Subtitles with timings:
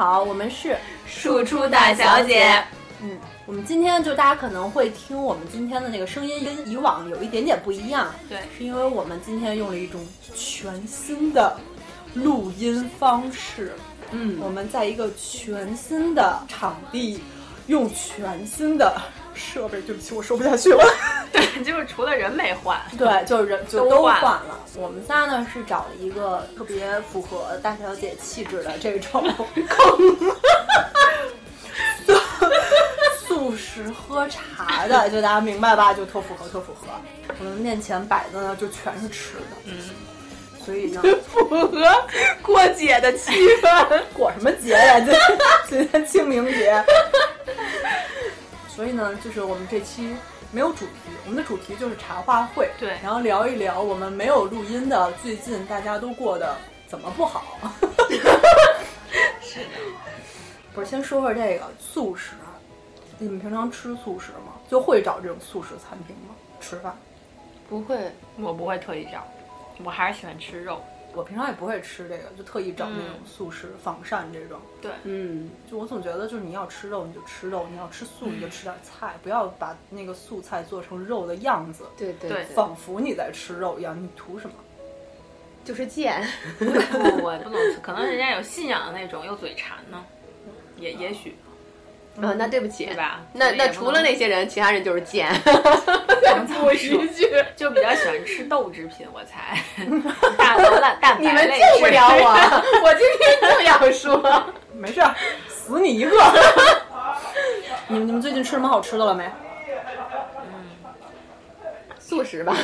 [0.00, 2.64] 好，我们是输出大小姐。
[3.02, 10.00] 嗯，我们今天就大家可能会听我们今天的那个声音跟以往有一点点不一样，对，是因为我们今天用了一种
[10.34, 11.54] 全新的
[12.14, 13.74] 录音方式。
[14.10, 17.20] 嗯，我们在一个全新的场地，
[17.66, 18.98] 用全新的
[19.40, 19.80] 设备。
[19.80, 20.84] 对不起，我说不下去了。
[21.32, 24.60] 对，就是除了人没换，对，就是人就都换换了。
[24.76, 29.24] 我们仨呢是找了一个特别符合大小姐气质的这种
[32.06, 35.94] 素素食喝茶的，就大家明白吧？
[35.94, 36.86] 就特符合，特符合。
[37.38, 39.72] 我们面前摆的呢就全是吃的，嗯，
[40.64, 41.68] 所以呢，符合
[42.42, 43.32] 过节的气
[43.62, 44.02] 氛。
[44.12, 45.00] 过什么节呀？
[45.00, 45.12] 这
[45.68, 46.84] 今天清明节。
[48.80, 50.16] 所以呢，就是我们这期
[50.50, 52.70] 没有主题，我们的主题就是茶话会。
[52.78, 57.58] 对然后聊一聊我们没有录音的最近大家都过得怎么不好。
[59.42, 59.66] 是的，
[60.74, 62.56] 不是，先说说这个素食，啊
[63.18, 64.54] 你们平常吃素食吗？
[64.66, 66.34] 就会找这种素食餐厅吗？
[66.58, 66.96] 吃饭？
[67.68, 69.22] 不会，我不会特意找，
[69.84, 70.80] 我还是喜欢吃肉。
[71.14, 74.60] 我平常也不会吃这个，就特意找那种嗯素食仿膳这种。
[74.80, 84.00] 对，嗯，就我总觉得，就是你要吃肉你就吃肉，你要吃素你就吃点菜，不要把那个素菜做成肉的样子，对对对仿佛你在吃肉一样。
[84.00, 84.54] 你图什么？
[85.64, 86.26] 就是贱。
[86.58, 86.64] 不，
[87.22, 90.02] 我 不能，可能人家有信仰的那种，又嘴馋呢，
[90.78, 91.36] 也也许，
[92.20, 93.20] 啊，那对不起，对吧？
[93.34, 95.28] 那那除了那些人，其他人就是贱。
[96.46, 96.76] 不一
[97.12, 99.58] 句， 就比较喜欢吃豆制品，我猜
[100.36, 105.14] 大豆蛋蛋白你们类救不了我，我今天就要说， 没事儿，
[105.48, 106.16] 死你一个。
[107.88, 109.28] 你们你们最近吃什么好吃的了没？
[111.98, 112.56] 素食吧，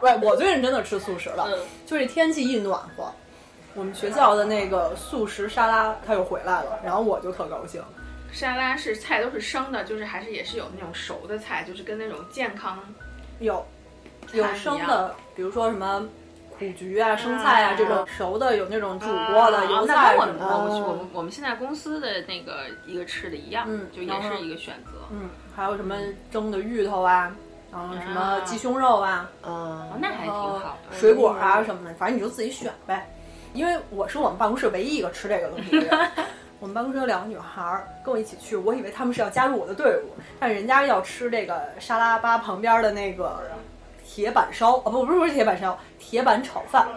[0.00, 3.12] 喂，我最近真的吃素食了，嗯就是天气一暖和，
[3.74, 7.82] 我们学校的那个素食沙拉它又回来了，然后我就特高兴。
[8.38, 12.78] 沙拉是菜都是生的，就是还是也是有那种熟的菜，就是跟那种健康
[13.40, 13.66] 有
[14.32, 16.06] 有生的，比如说什么
[16.56, 20.56] 苦菊啊、生菜啊这种熟的，有那种煮过的油菜我们什么的。
[20.56, 24.92] 我们我们我们现在公司的那个一个吃的一样，嗯就也是一个选择。
[25.10, 25.96] 嗯，还有什么
[26.30, 27.34] 蒸的芋头啊，
[27.72, 30.96] 然后什么啊鸡胸肉啊，嗯哦，那还挺好的。
[30.96, 33.04] 水果啊什么的，反正你就自己选呗。
[33.52, 36.10] 因为我是我们办公室唯一一个吃这个东西的人。
[36.60, 40.10] 我们办公室有两个女孩儿跟我一起去，我以为她们是要加入我的队伍，
[40.40, 43.40] 但人家要吃这个沙拉吧旁边的那个
[44.04, 46.88] 铁板烧，哦不不是不是铁板烧，铁板炒饭。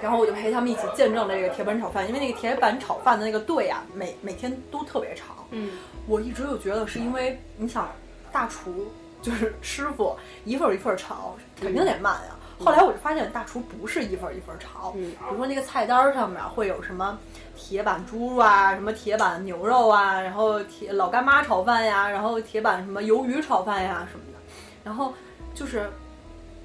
[0.00, 5.36] 然后我就陪他们一起见证了这个铁板炒饭，因为那个铁板炒饭的那个队啊，每每天都特别长。
[5.50, 5.72] 嗯，
[6.06, 7.90] 我一直就觉得是因为你想，
[8.32, 8.90] 大厨
[9.20, 12.34] 就是师傅一份儿一份儿炒，肯定得慢呀。
[12.64, 17.18] 后来我就发现大厨不是一份儿一份儿炒，嗯比如说那个菜单儿上面会有什么
[17.56, 24.38] 铁板猪肉啊，什么铁板牛肉啊，然后铁老干妈炒饭呀，然后铁板什么鱿鱼炒饭呀什么的，
[24.84, 25.12] 然后
[25.54, 25.90] 就是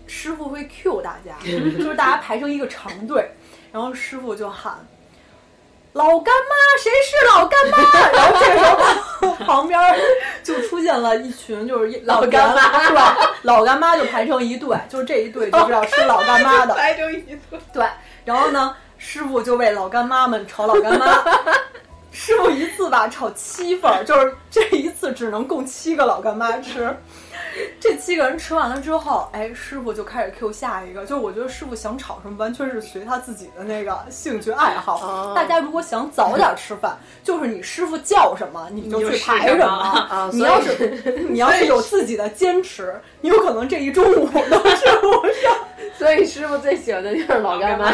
[0.08, 3.30] 师傅会 Q 大家， 就是大家排成一个长队，
[3.72, 4.76] 然后师傅就喊。
[5.96, 7.78] 老干妈，谁是老干妈？
[8.12, 8.66] 然后这个时
[9.22, 9.80] 候旁边
[10.44, 17.58] 就出现了一群就是一老干妈是吧，老干妈就排成一队，就是这一队就是要吃老干妈的，排成一队。
[17.72, 17.86] 对。
[18.26, 21.24] 然后呢，师傅就为老干妈们炒老干妈。
[22.12, 26.94] 师傅一次吧炒七份儿，就是这一次只能供七个老干妈吃。
[27.80, 31.02] 这七个人吃完了之后，哎，师傅就开始 Q 下一个。
[31.02, 35.00] 就是我觉得师傅想炒什么，完全是随他自己的那个兴趣爱好。
[35.02, 39.66] 哦大家如果想早点吃饭， 就是你师傅叫什么你就去排什么。
[39.66, 45.12] 啊，你要是你要是有自己的坚持，你有可能这一中午都吃不
[45.42, 45.55] 上。
[46.00, 47.92] 所以师傅最喜欢的就是老干妈。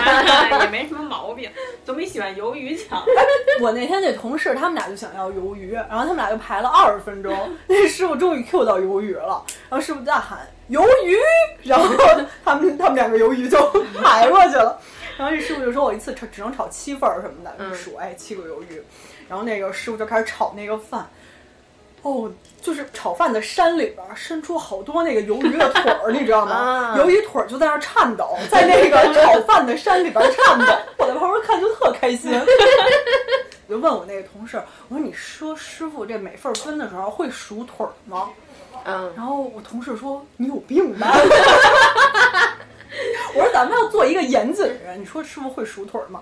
[0.63, 1.49] 也没什么毛病，
[1.85, 3.03] 总比喜欢鱿鱼强。
[3.61, 7.33] 我那天那同事他们俩就想要鱿鱼，然后他们俩就排了二十分钟，
[7.67, 10.39] 那师傅终于 Q 到鱿鱼了，然后师傅大喊
[10.69, 11.15] 鱿鱼，
[11.63, 11.87] 然后
[12.43, 13.59] 他们他们两个鱿鱼就
[14.01, 14.79] 排过去了，
[15.17, 18.81] 然后这师傅就说我一次炒只能炒七份儿什么的，嗯数哎七个鱿鱼，
[19.27, 21.07] 然后那个师傅就开始炒那个饭。
[22.03, 22.31] 哦，
[22.61, 26.51] 就是炒饭的山里边儿伸出好多那个鱿鱼的腿儿，你知道吗？
[26.55, 30.65] 啊鱿鱼腿儿就在那儿颤抖，在那个炒饭的山里边儿颤抖。
[30.97, 32.31] 我在旁边看就特开心。
[33.67, 38.29] 我 就问我那个同事，我说你说师傅这每份儿分的时候会数腿儿吗？
[38.83, 41.13] 嗯，然后我同事说你有病吧？
[43.33, 46.21] 我说咱们要做一个严谨的人，你说师傅会数腿儿吗？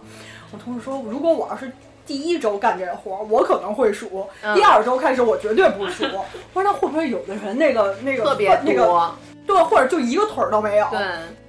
[0.52, 1.72] 我同事说如果我要是
[2.10, 4.08] 第一周干这个活儿，我可能会数；
[4.42, 6.04] 嗯第二周开始，我绝对不数。
[6.12, 9.16] 我说那会不会有的人那个那个特别那个多。
[9.46, 10.88] 对，或者就一个腿儿都没有。
[10.90, 11.00] 对，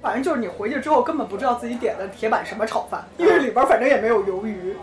[0.03, 4.75] 反正就是你回去之后根本不知道自己点的铁板什么炒饭，因为里边儿反正也没有鱿鱼。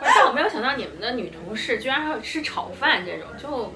[0.00, 3.72] 但我没有想到你们的女同事居然还会吃炒饭这种，就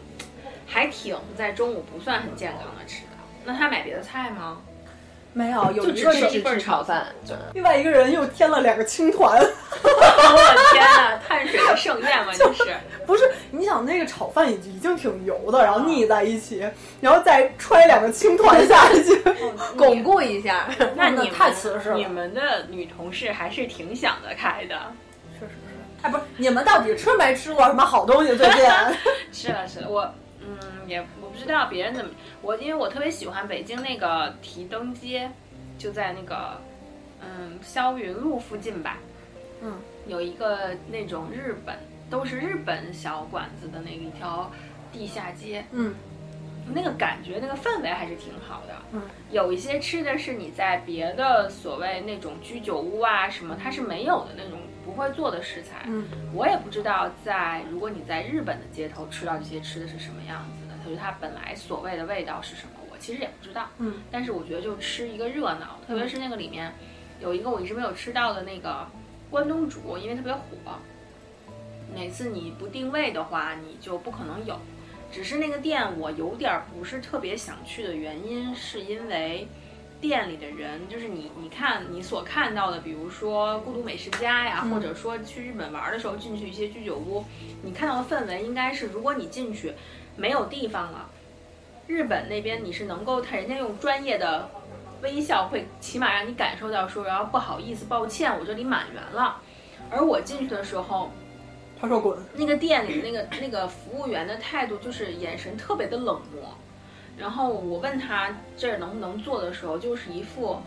[0.68, 3.08] 还挺在中午不算很健康的吃的。
[3.44, 4.58] 那她买别的菜吗？
[5.34, 7.06] 没有，有一个是吃一份炒饭，
[7.54, 9.40] 另外一个人又添了两个青团。
[9.40, 12.64] 我的天呐，碳水的盛宴嘛， 就是。
[13.06, 16.62] 不是，你想那个炒饭已经已经挺油的，然后腻在一起，
[17.00, 19.22] 然后再揣两个青团下去，
[19.76, 20.68] 巩固一下。
[20.94, 24.76] 那你们太瓷实了你们的女同事还是挺想得开的。
[25.34, 25.52] 是是是。
[26.02, 28.36] 哎，不是，你们到底吃没吃过什么好东西？
[28.36, 28.64] 最近？
[29.32, 32.10] 是了是了，我嗯也我不知道别人怎么，
[32.42, 35.30] 我因为我特别喜欢北京那个提灯街，
[35.78, 36.60] 就在那个
[37.20, 38.98] 嗯霄云路附近吧，
[39.62, 41.76] 嗯，有一个那种日本
[42.10, 44.50] 都是日本小馆子的那个一条
[44.92, 45.94] 地下街，嗯
[46.72, 48.74] 那个感觉那个氛围还是挺好的。
[48.92, 49.02] 嗯，
[49.32, 55.82] 有一些吃的是你在别的所谓那种居酒屋啊什么，它是没有的那种不会做的食材。
[55.86, 63.68] 嗯，我也不知道在如果你在日本的街头吃到这些吃的是什么样子的，就是它本来所谓的味道是什么，我其实也不知道。
[63.78, 66.72] 嗯，但是我觉得就吃一个热闹，特别是那个里面
[67.20, 68.86] 有一个我一直没有吃到的那个
[69.30, 70.40] 关东煮，因为特别火。
[71.94, 74.58] 每次你不定位的话，你就不可能有。
[75.10, 79.46] 只是那个店我有点儿不是特别想去的原因，是因为
[80.00, 87.22] 店里的人，就是你你看你所看到的，比如说孤独美食家呀，嗯或者说去日本玩的时候进去一些居酒屋，
[87.62, 89.74] 你看到的氛围应该是，如果你进去
[90.16, 91.08] 没有地方了，
[91.86, 94.48] 日本那边你是能够他人家用专业的
[95.02, 99.40] 微笑会起码让你感受到说，然后不好意思，抱歉，我这里满员了。
[99.90, 101.10] 而我进去的时候，
[101.80, 102.18] 他说滚。
[102.34, 106.56] 那个店里那个那个服务员的态度就是眼神特别的冷漠，
[107.18, 110.58] 然后我问他这儿能不能做的时候，就是一副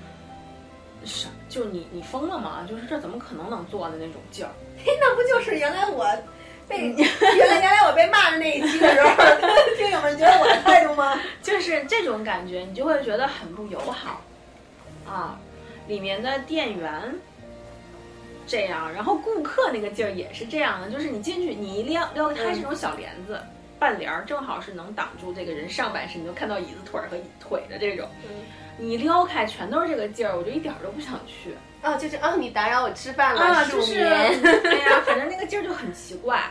[1.05, 2.65] 是就你你疯了吗？
[2.69, 4.51] 就是这怎么可能能做的那种劲儿。
[4.83, 6.05] 嘿那不就是原来我
[6.67, 9.09] 被原来原来我被骂的那一期的时候，
[9.77, 11.19] 听友们觉得我的态度吗？
[11.41, 14.21] 就是这种感觉，你就会觉得很不友好
[15.07, 15.39] 啊。
[15.87, 17.13] 里面的店员
[18.47, 23.39] 这样，然后顾客那个劲儿也是这样的，就是你进去，你一撩撩开这种小帘子，
[23.77, 28.09] 半帘儿正好是能挡住这个人上半身，你就看到椅子腿儿和腿的这种。
[28.77, 31.55] 你一撩开全都是这个劲儿，我就一点儿都不想去。
[31.85, 34.11] 哦，就是哦，你打扰我吃饭了，啊，数就是，绵。
[34.11, 36.41] 哎呀， 反正那个劲儿就很奇怪，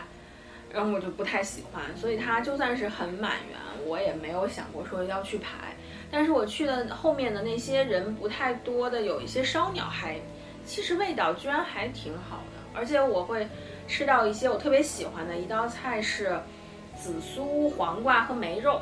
[0.71, 5.75] 然后我就不太喜欢，所以它就算是很满员，我也没有想过说要去排。
[6.09, 10.17] 但是我去的后面的那些人不太多的，有一些烧鸟还，
[10.65, 13.45] 其实味道居然还挺好的，而且我会
[13.87, 16.39] 吃到一些我特别喜欢的一道菜是
[16.95, 18.81] 紫苏、黄瓜和梅肉，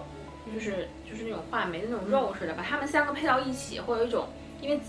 [0.54, 4.28] 就是就是那种话梅的那种肉似的，把它们三个配到一起，会有一种
[4.62, 4.84] 因为紫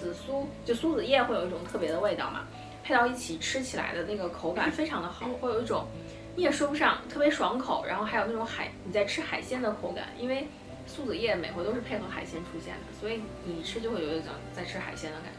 [0.00, 2.46] 紫苏就苏子叶会有一种特别的味道嘛，
[2.82, 5.86] 配到一起吃起来的那个口感非常的好，会有一种
[6.34, 10.48] 你也说不上特别爽口，然后还有那种海你在吃海鲜的口感，因为
[10.86, 15.32] 苏子叶每回都是配合海鲜出现的，所以你一吃就会有一种在吃海鲜的感觉。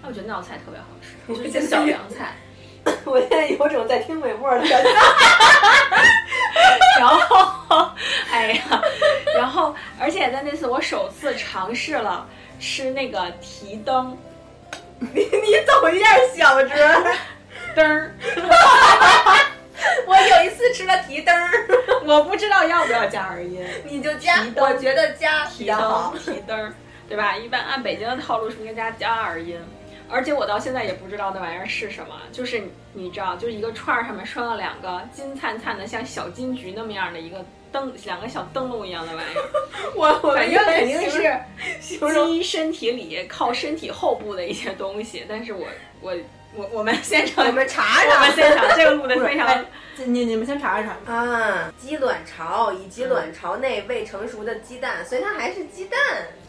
[0.00, 2.36] 那我觉得那道菜特别好吃，就是一个小凉菜。
[3.04, 4.90] 我现在有种在听美沫的感觉。
[6.98, 7.92] 然后，
[8.30, 8.82] 哎呀，
[9.36, 12.26] 然后，而且在那次我首次尝试了
[12.62, 14.16] 吃那个提灯
[15.00, 17.12] 你你走一下小折儿。
[17.74, 18.14] 灯儿，
[20.06, 21.50] 我有一次吃了提灯儿，
[22.06, 23.66] 我不知道要不要加耳音。
[23.84, 26.34] 你就加我觉得加比提较好灯，。
[26.34, 26.72] 提灯儿，
[27.08, 27.34] 对吧？
[27.36, 29.58] 一般按北京的套路是应该加加耳音？
[30.10, 37.42] 而且我到现在也不知道那玩意儿是什么，就是你知道，就是一个串儿上面拴了两个金灿灿的像小金桔那么样的一个
[37.72, 39.42] 灯，两个小灯笼一样的玩意儿。
[39.96, 41.40] 我我反正肯定是
[41.80, 45.66] 鸡身体里靠身体后部的一些东西，但是我
[46.00, 46.14] 我
[46.54, 49.64] 我我们现场我们查查我们查现场这个录的 非常哎
[50.06, 51.12] 你你们先查一查。
[51.12, 55.98] 啊，鸡卵巢以及卵巢内未成熟的鸡蛋，所以它还是鸡蛋。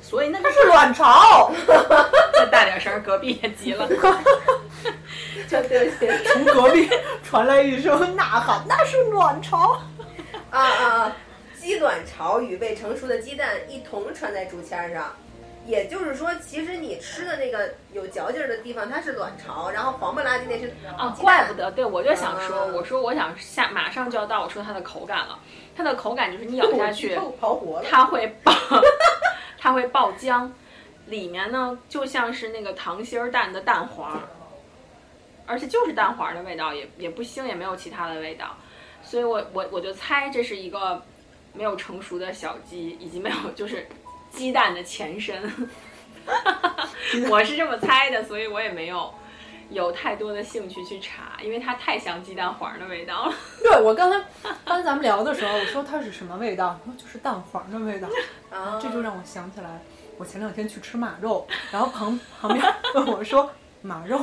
[0.01, 1.51] 所以那个它是卵巢，
[2.33, 3.87] 再大点声，隔壁也急了。
[5.49, 6.89] 就对不起从隔壁
[7.23, 9.79] 传来一声呐喊，那是卵巢。
[10.53, 11.17] 啊啊啊！
[11.59, 15.15] 鸡卵巢与未成熟的鸡蛋一同穿在竹签上，
[15.65, 25.39] 也就是说，其实你吃的那个有嚼劲儿的地方，它是卵巢，然后黄不拉几那是啊，怪不得，对我就想说，嗯我说我想下马上就要到我说它的口感了，
[25.75, 27.17] 它的口感就是你咬下去。
[27.89, 28.53] 它会爆，
[29.57, 30.47] 它会爆浆，
[31.07, 34.19] 里面呢就像是那个糖心儿蛋的蛋黄儿，
[35.47, 38.55] 而且就是蛋黄的味道，也也不腥，也没有其他的味道，
[39.13, 40.99] 所以我我我就猜这是一个
[41.53, 43.87] 没有成熟的小鸡，以及没有就是
[44.31, 45.39] 鸡蛋的前身。
[47.29, 49.13] 我是这么猜的，所以我也没有
[49.69, 53.33] 有太多的兴趣去查，因为它太像鸡蛋黄的味道了。
[53.61, 54.17] 对我刚才
[54.65, 58.09] 刚才咱们聊的时候，我说它是什么味道，就是蛋黄的味道，
[58.49, 59.79] 啊这就让我想起来，
[60.17, 62.65] 我前两天去吃马肉，然后旁旁边
[62.95, 63.47] 问 我说
[63.83, 64.19] 马肉，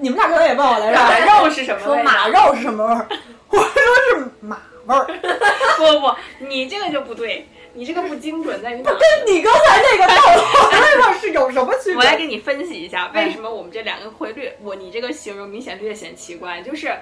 [0.00, 1.96] 你们俩刚才也问我来着，马肉是什么说？
[2.02, 3.08] 马肉是什么味儿？
[3.50, 5.06] 我说是马味儿。
[5.78, 8.90] 不不不，你这个就不对，你这个不精准在于哪？
[8.90, 11.96] 跟 你刚才那个到底上是有什么区别？
[11.96, 16.94] 我来给你分析一下，为什么我们这两个会略我你这个形容明显略显奇怪，就是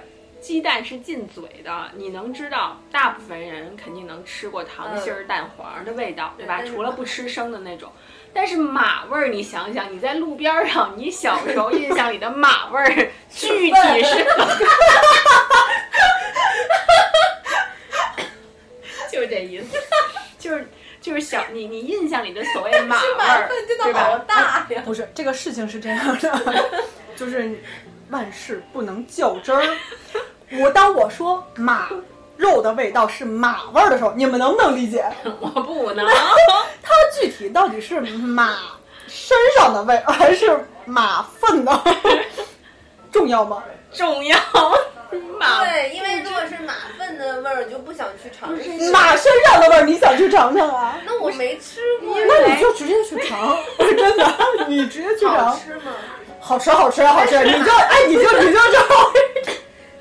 [0.44, 6.60] 鸡蛋是进嘴的，你能知道，大部分人肯定能吃过糖心儿蛋黄的味道，对吧？
[6.62, 7.90] 除了不吃生的那种。
[8.34, 14.26] 但是马味儿，你想想，你在路边儿上，你小时候印象里的马味儿， 具体是
[19.10, 19.78] 就是这意思，
[20.38, 20.68] 就是
[21.00, 24.82] 就是小你你印象里的所谓马味儿，真对吧的好大呀！
[24.84, 26.70] 不是这个事情是这样的，
[27.16, 27.58] 就是
[28.10, 29.76] 万事不能较真儿。
[30.52, 31.88] 我当我说马
[32.36, 35.04] 肉的味道是马味儿的时候，你们能不能理解？
[35.40, 36.06] 我不能。
[36.82, 38.56] 它具体到底是马
[39.06, 42.24] 身上的味，还是马粪的味儿？
[43.10, 43.62] 重要吗？
[43.92, 44.36] 重要。
[45.38, 48.90] 马对，因为如果是马粪的味儿，我就不想去尝试。
[48.90, 50.98] 马身上的味儿，你想去尝尝啊？
[51.06, 54.26] 那我没吃过，那你就直接去尝，真的，
[54.66, 55.92] 你直接去好尝，吃吗？
[56.40, 59.12] 好吃，好吃，好吃，你就哎，你就你就知道。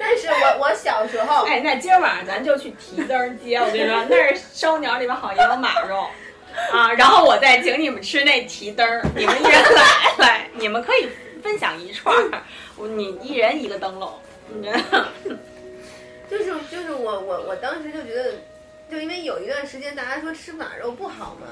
[0.06, 6.06] 但是我我小时候，哎，那今儿晚上咱就去提灯儿街，我跟你说，那儿烧鸟里边好像有马肉
[6.74, 9.82] 啊，然后我再请你们吃那提灯儿，你们一人来
[10.18, 11.08] 来，你们可以
[11.42, 12.44] 分享一串儿，
[12.76, 14.12] 我你一人一个灯笼，
[16.30, 18.34] 就是就是我我我当时就觉得，
[18.92, 21.48] 就因为有一段时间大家说吃马肉不好嘛，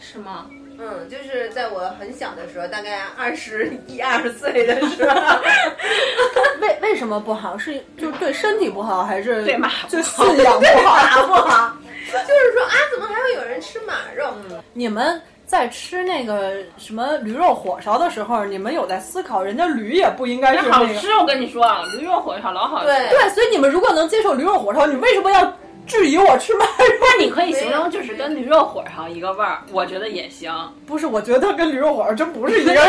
[0.00, 0.48] 是吗？
[0.78, 5.14] 嗯，就是在我很小的时候，大概二十一二岁的时候，
[6.60, 7.56] 为为什么不好？
[7.58, 10.96] 是就是对身体不好，还是对马就信仰不好？
[10.96, 11.76] 马不好，
[12.12, 14.32] 就是说啊，怎么还会有人吃马肉？
[14.72, 20.72] 你们在吃那个什么驴肉火烧的时候，你们有在思考，人家驴也不应该是那个。
[20.72, 21.64] 好吃，我跟你说，
[21.98, 22.86] 驴肉火烧老好吃。
[22.86, 25.44] 对对，所以你们如果能接受驴肉火烧，你为什么要
[25.86, 26.72] 质疑我吃马肉？
[27.00, 30.52] 那你可以形容就是跟驴肉火烧一个味儿， 我觉得也行。
[30.86, 32.84] 不是，我觉得它跟驴肉火烧真不是一个人。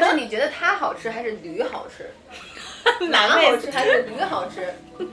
[0.00, 2.08] 那你觉得它好吃还是驴好吃？
[3.06, 4.72] 马 哪位好吃还是驴好吃？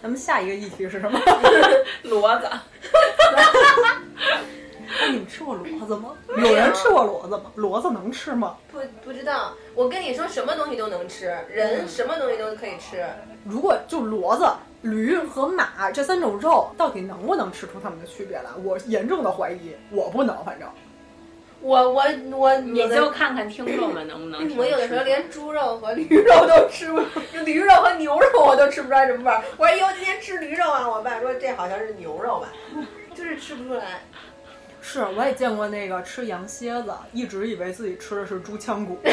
[0.00, 1.18] 咱们下一个议题是什么？
[2.04, 2.48] 骡子？
[3.34, 6.10] 那，你们吃过骡子吗？
[6.36, 7.50] 有人吃过骡子吗？
[7.56, 8.56] 骡子能吃吗？
[8.70, 13.04] 不不知道，我跟你说，什么东西都能吃，人嗯什么东西都可以吃。
[13.44, 14.48] 如果就骡子、
[14.82, 18.44] 驴和马这三种肉，到底能不能吃出它们的区别来？
[18.62, 20.68] 我严重的怀疑，我不能，反正。
[21.60, 22.04] 我我
[22.36, 24.56] 我你就看看听众们能不能吃。
[24.56, 27.00] 我有的时候连猪肉和驴肉都吃不，
[27.44, 29.42] 驴肉和牛肉我都吃不出来什么味儿。
[29.56, 32.48] 我说以后今天吃驴肉啊，我爸说这好像是牛肉吧，
[33.12, 34.02] 就是吃不出来。
[34.80, 38.96] 是，我也见过那个吃羊蝎子，一直以为自己吃的是猪腔骨。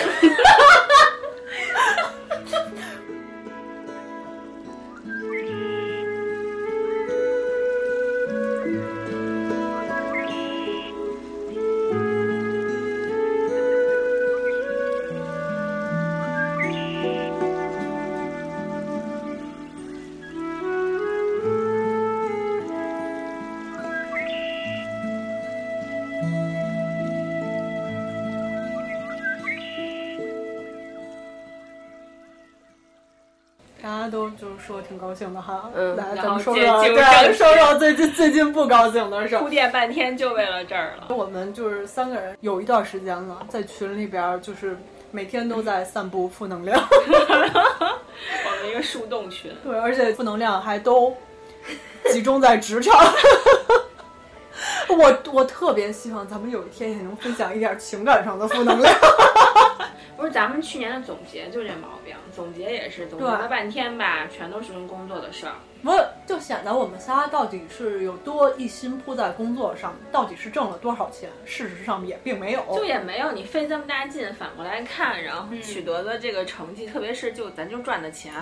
[34.06, 39.50] 家都就是说挺高兴的哈，嗯来，咱们说说对，正说说最近最近不高兴的事儿铺。
[39.50, 41.08] 垫半天就为了这儿了。
[41.16, 44.78] 我们就是三个人，有一段时间了，在群里边儿就是
[45.12, 51.16] 每天都在散布负能量， 我们一个树洞群，对，而且负能量还都
[52.12, 52.94] 集中在职场。
[54.88, 58.96] 我我特别希望咱们有一天也能分享一点情感上的负能量。
[60.26, 65.54] 不是咱们去年的总结就这毛病，总结也是总结了半天吧，全都是跟工作的事儿。
[65.84, 65.92] 不
[66.26, 71.30] 就显得我们仨到底是有多一心扑在工作上，到底是挣了多少钱？
[71.46, 72.64] 事实上也并没有。
[72.76, 78.34] 就也没有你费这么大劲，反过来看，然后取得的这个成绩，特别是就咱就赚的钱，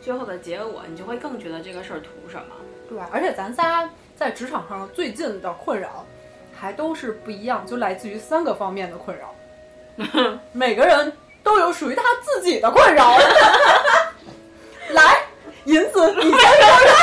[0.00, 2.54] 最后的结果，你就会更觉得这个事儿图什么？
[2.88, 6.06] 对，而且咱仨在职场上最近的困扰，
[6.58, 9.34] 还都是不一样，就来自于三个方面的困扰。
[10.52, 11.12] 每个人
[11.42, 13.18] 都有属于他自己的困扰。
[14.90, 15.22] 来，
[15.64, 16.40] 银子，你先说
[16.86, 16.94] 说，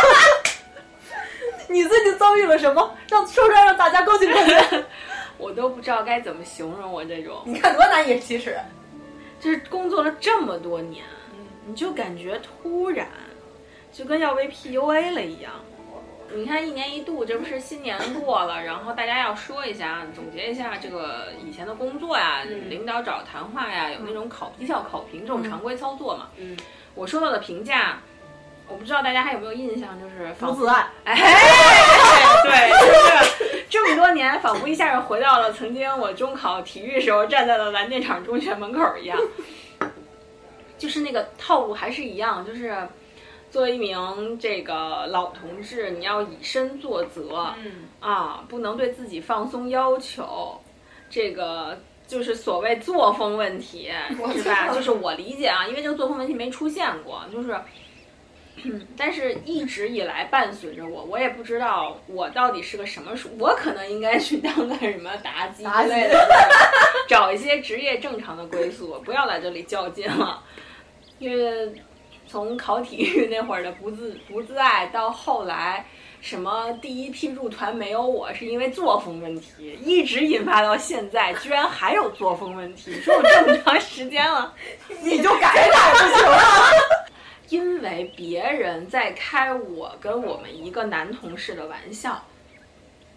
[1.68, 2.96] 你最近遭遇了什么？
[3.10, 4.86] 让说出来让大家高兴高兴。
[5.38, 8.58] 我都不知道该怎么形容我这种，你看多难以启齿。
[9.40, 11.04] 就是工作了这么多年，
[11.66, 13.08] 你就感觉突然
[13.94, 15.52] 就跟要被 PUA 了一样。
[16.36, 26.28] 你看，一年一度，这不是新年过了，然后大家要说一下，总结一下这个以前的工作呀，领导找谈话呀，有那种考绩效考评这种常规操作嘛。
[26.36, 26.58] 嗯，
[26.94, 28.00] 我收到的评价，
[28.68, 30.86] 我不知道大家还有没有印象，就是不自爱。
[31.06, 31.16] 哎，
[32.44, 32.70] 对，
[33.70, 39.18] 就是这么多年，仿佛一下就回到了曾经我中考体育时候站在了蓝电厂中学门口一样，
[40.78, 42.76] 就是那个套路还是一样，就是
[43.56, 50.60] 作为一名这个老同志，你要以身作则，嗯啊，不能对自己放松要求，
[51.10, 51.80] 这个。
[52.06, 53.92] 就是所谓作风问题，
[54.36, 54.68] 是吧？
[54.76, 57.58] 就是我理解啊，因为这个作风问题没出现过，就是。
[58.96, 66.20] 但是一直以来伴随着我，我也不知道我到底是个什么属，我可能应该去当个什么妲己之类的，
[67.08, 70.44] 找一些职业正常的归宿，不要来这里较劲了。
[71.20, 71.74] 因为
[72.36, 75.86] 从考体育那会儿的不自不自爱，到后来
[76.20, 84.54] 什么第一批入团没有我是因为作风问题，一直引发到现在，居然还有作风问题，说我这么长时间了，
[85.02, 86.72] 你就改改不行了。
[87.48, 92.22] 因为别人在开我跟我们一个男同事的玩笑，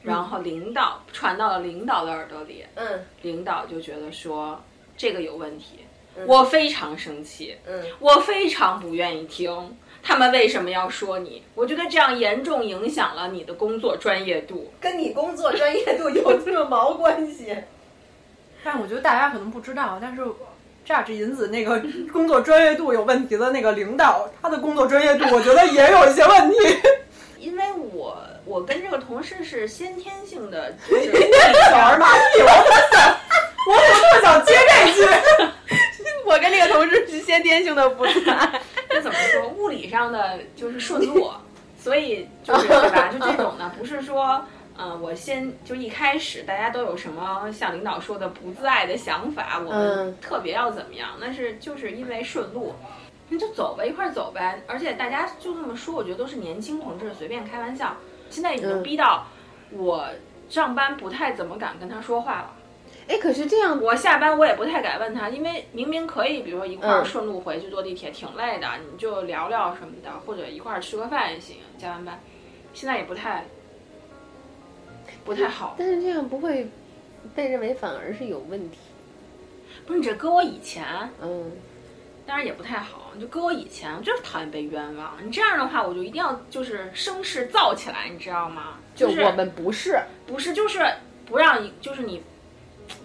[0.00, 4.62] 然后领导传到了领导的耳朵里，嗯领导就觉得说
[4.96, 5.80] 这个有问题，
[6.26, 9.76] 我非常生气，嗯，我非常不愿意听。
[10.02, 11.42] 他们为什么要说你？
[11.54, 14.72] 我觉得这样严重影响了你的工作专业度。
[14.80, 17.56] 跟你工作专业度有这毛关系？
[18.64, 20.22] 但是我觉得大家可能不知道，但是。
[20.84, 21.78] 榨汁银子那个
[22.10, 26.56] 工作专业度有问题的那个领导，他的工作专业度我觉得也有一些问题。
[27.38, 28.16] 因为我
[28.46, 31.12] 我跟这个同事是先天性的，就是
[31.70, 33.18] 小儿麻痹，我怎么想，
[33.66, 35.52] 我怎么这么想接这句？
[36.28, 38.60] 我跟那个同事是先天性的不自爱。
[38.90, 39.48] 这怎么说？
[39.48, 41.30] 物理上的就是顺路，
[41.78, 43.08] 所以就是对吧？
[43.08, 44.44] 就这种呢，不是说。
[44.80, 51.08] 嗯，我先就一开始大家都有什么像领导说的不自爱的想法，我们特别要怎么样？
[51.18, 52.72] 那是就是因为顺路，
[53.28, 54.62] 那就走吧，一块走呗。
[54.68, 57.96] 而且大家就这么说，我觉得都是年轻同志随便开玩笑。
[58.30, 59.26] 现在已经逼到
[59.72, 60.06] 我
[60.48, 62.52] 上班不太怎么敢跟他说话了。
[63.08, 71.56] 哎，可是这样，我下班我也不太敢问他，因为明明可以，比如说一块儿顺路回去坐地铁挺累的，你就聊聊什么的，或者一块儿吃个饭也行。
[71.78, 72.20] 加完班，
[72.72, 73.44] 现在也不太。
[75.24, 76.68] 不太好，但是这样不会
[77.34, 78.78] 被认为反而是有问题。
[79.86, 80.84] 不是你这搁我以前，
[81.20, 81.50] 嗯，
[82.26, 83.10] 当然也不太好。
[83.14, 85.16] 你就搁我以前，我就是讨厌被冤枉。
[85.22, 88.78] 你这样的话，我就一定要就是声势造起来，你知道吗？
[88.94, 90.86] 就我们不是，不是，就是
[91.26, 92.22] 不让，就是你，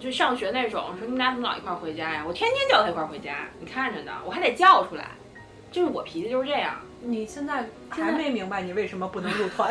[0.00, 2.24] 就上学那种，说你们俩怎么老一块回家呀？
[2.26, 5.06] 我天天叫他一块回家，你看着呢，我还得叫出来。
[5.72, 6.74] 就是我脾气就是这样。
[7.00, 9.68] 你现在还没明白你为什么不能入团？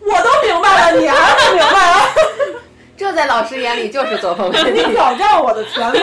[0.00, 2.00] 我都明白了，你还不明白啊？
[2.96, 4.92] 这在老师眼里就是作风问你题。
[4.92, 6.00] 挑战我的权威。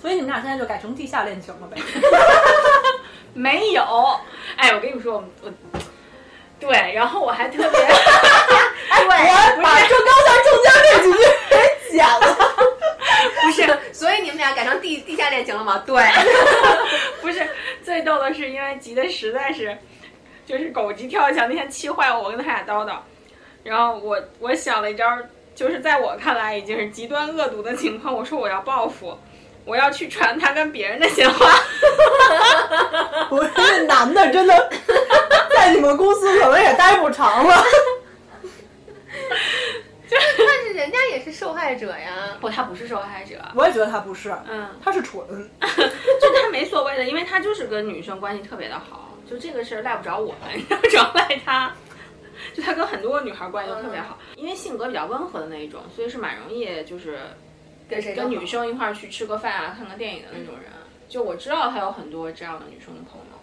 [0.00, 1.80] 所以你们俩现在就改成地下恋情了呗？
[3.34, 3.82] 没有，
[4.56, 5.52] 哎，我跟你们说，我，
[6.62, 11.18] 对，然后我还特别， 对，我把这刚才中间那几句
[11.50, 12.38] 给剪了。
[13.42, 15.82] 不是， 所以你们俩改成地地下恋情了吗？
[15.84, 16.02] 对，
[17.20, 17.46] 不是，
[17.82, 19.76] 最逗的是，因为急的实在是。
[20.44, 22.96] 就是狗急跳墙，那天气坏我，我跟他俩叨叨，
[23.62, 25.04] 然后我我想了一招，
[25.54, 28.12] 就是在我看来已经是极端恶毒的情况。
[28.12, 29.16] 我说我要报复，
[29.64, 31.46] 我要去传他跟别人的闲话。
[33.30, 34.70] 我这男的真的
[35.54, 37.64] 在你们公司可能也待不长了。
[40.10, 42.36] 但是人家也是受害者呀。
[42.40, 43.36] 不，他不是受害者。
[43.54, 44.34] 我也觉得他不是。
[44.48, 45.24] 嗯，他是蠢。
[45.60, 49.16] 就他没所谓的，因为他就是跟女生关系特别的好。
[49.30, 51.72] 就这个事儿赖不着我们，主要赖他。
[52.54, 57.20] 就他跟很多女孩关系都特别好，因为性格比较温和的那一种，所以是蛮容易就是
[57.94, 60.70] 跟谁跟女生一块儿去吃个饭啊、看个电影的那种人。
[61.08, 63.38] 就我知道他有很多这样的女生的朋友。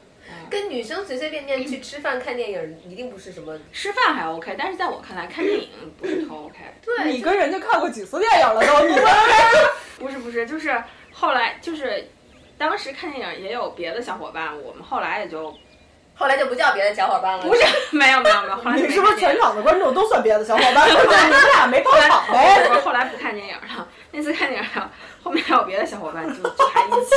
[0.49, 6.57] 跟女生随随便便去吃饭、看电影，一定不是什么吃饭还 OK，但是在我看来，看电影不是特 OK。
[6.85, 8.87] 对，你跟人家看过几次电影了都？
[8.87, 8.95] 你
[10.05, 12.07] 不是不是，就是后来就是
[12.57, 15.51] 当时看电影也有别的小伙伴，我们后来也就。
[16.19, 17.43] 后来就不叫别的小伙伴了。
[17.45, 20.85] 不是，没有没有没有，后来没你是不是全场的观众都算别的小伙伴？
[20.89, 22.67] 就是你们俩没跑场呗？
[22.75, 24.91] 我后来不看电影了，那次看电影了，
[25.23, 27.15] 后面还有别的小伙伴就就还一起，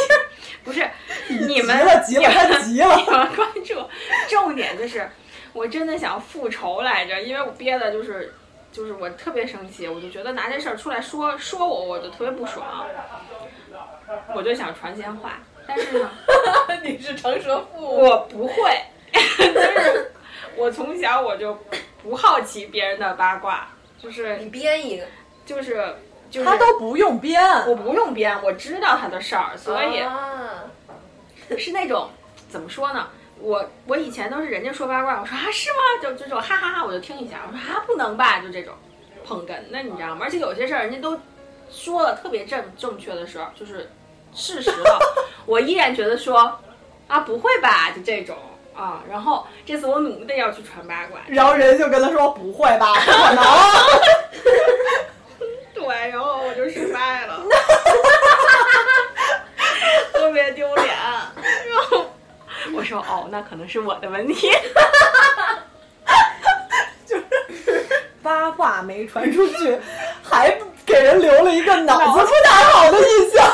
[0.62, 0.88] 不是
[1.28, 2.96] 你们急了急了，他急了。
[2.96, 3.74] 你们关注，
[4.30, 5.10] 重点就是
[5.52, 8.32] 我真的想复仇来着，因为我憋的就是
[8.70, 12.86] 就是我特别生气，我就觉得拿这事儿出来说说我，我就特别不爽，
[14.34, 15.32] 我就想传闲话，
[15.66, 16.10] 但是呢，
[16.84, 18.80] 你是长舌妇，我不会，
[19.12, 19.20] 就
[19.80, 20.12] 是
[20.56, 21.56] 我从小我就
[22.02, 25.04] 不好奇别人的八卦，就是你编一个，
[25.46, 25.94] 就是
[26.30, 30.64] 就是他都不用编，我不用编，我知道他的事儿，所以啊
[31.58, 32.08] 是那种
[32.48, 33.08] 怎么说呢？
[33.40, 35.78] 我我以前都是人家说八卦，我说啊是吗？
[36.02, 38.72] 就就这种哈哈哈，我就听一下，我说啊不能吧，就这种
[39.24, 40.20] 捧哏的，你知道吗？
[40.22, 41.18] 而且有些事儿人家都
[41.70, 43.90] 说了特别正正确的事儿，就是
[44.34, 44.98] 事实了，
[45.44, 46.58] 我依然觉得说
[47.08, 48.36] 啊不会吧，就这种
[48.74, 49.02] 啊。
[49.08, 53.44] 然后这次我努力的要去传八卦，然后人就跟他说不会吧，不可能。
[55.74, 57.40] 对，然后我就失败了，
[60.12, 60.88] 特别丢脸。
[60.88, 62.06] 然后
[62.74, 64.50] 我说哦，那可能是我的问题。
[67.04, 67.24] 就是
[68.22, 69.76] 八卦没传出去，
[70.22, 70.56] 还
[70.86, 73.44] 给人留了一个脑子不太好的印象。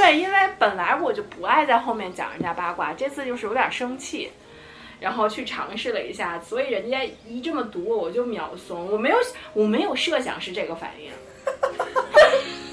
[0.00, 4.30] 对，因为本来我就不爱在后面讲人家八卦，这次就是有点生气，
[5.00, 9.18] 然后去尝试了一下，所以人家一这么读我，就秒怂，我没有
[9.52, 11.10] 我没有设想是这个反应。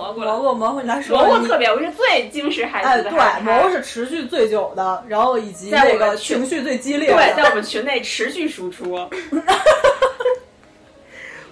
[0.00, 0.38] 蘑菇了。
[0.38, 3.42] 蘑菇，蘑菇，你来说蘑菇特别，我是最惊世骇哎，俗的对。
[3.42, 7.50] 蘑菇是持续最久的，然后以及在那个情绪最激烈的对，在。
[7.50, 8.92] 我们群内持续输出。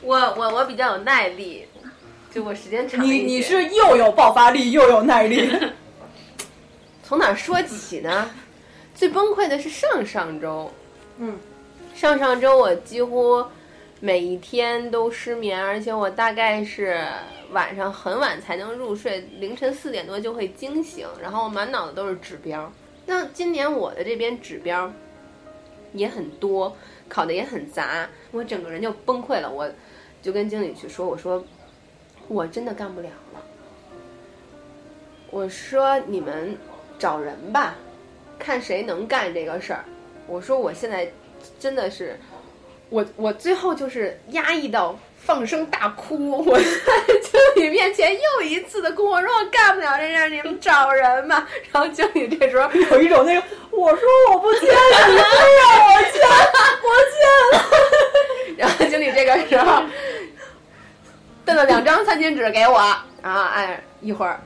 [0.00, 1.66] 我我我比较有耐力，
[2.32, 3.04] 就我时间长。
[3.04, 5.52] 你你是又有爆发力又有耐力，
[7.04, 8.30] 从哪儿说起呢？
[8.94, 10.72] 最崩溃的是上上周，
[11.18, 11.38] 嗯，
[11.94, 13.44] 上上周我几乎
[14.00, 17.04] 每一天都失眠，而且我大概是
[17.50, 22.70] 晚上很晚才能入睡，凌晨四点多就会惊醒，然后满脑子都是指标。
[23.06, 24.92] 那今年我的这边指标
[25.92, 26.76] 也很多，
[27.08, 29.50] 考的也很杂，我整个人就崩溃了。
[29.50, 29.70] 我
[30.20, 31.42] 就跟经理去说，我说
[32.28, 33.42] 我真的干不了了。
[35.30, 36.56] 我说你们
[36.98, 37.76] 找人吧，
[38.38, 39.84] 看谁能干这个事儿。
[40.26, 41.10] 我说我现在
[41.58, 42.18] 真的是，
[42.90, 44.98] 我我最后就是压抑到
[45.28, 51.46] 放声大哭，我在经理面前又一次的哭，我说我干不了这事儿，你们找人吧。
[51.70, 56.22] 然后经理这时候 有一种那个我说我不签，你非让我签，
[56.82, 57.20] 我签
[57.52, 57.54] 了。
[58.56, 59.82] 然后经理这个时候
[61.44, 62.78] 瞪了两张餐巾纸给我，
[63.22, 64.40] 然后哎一会儿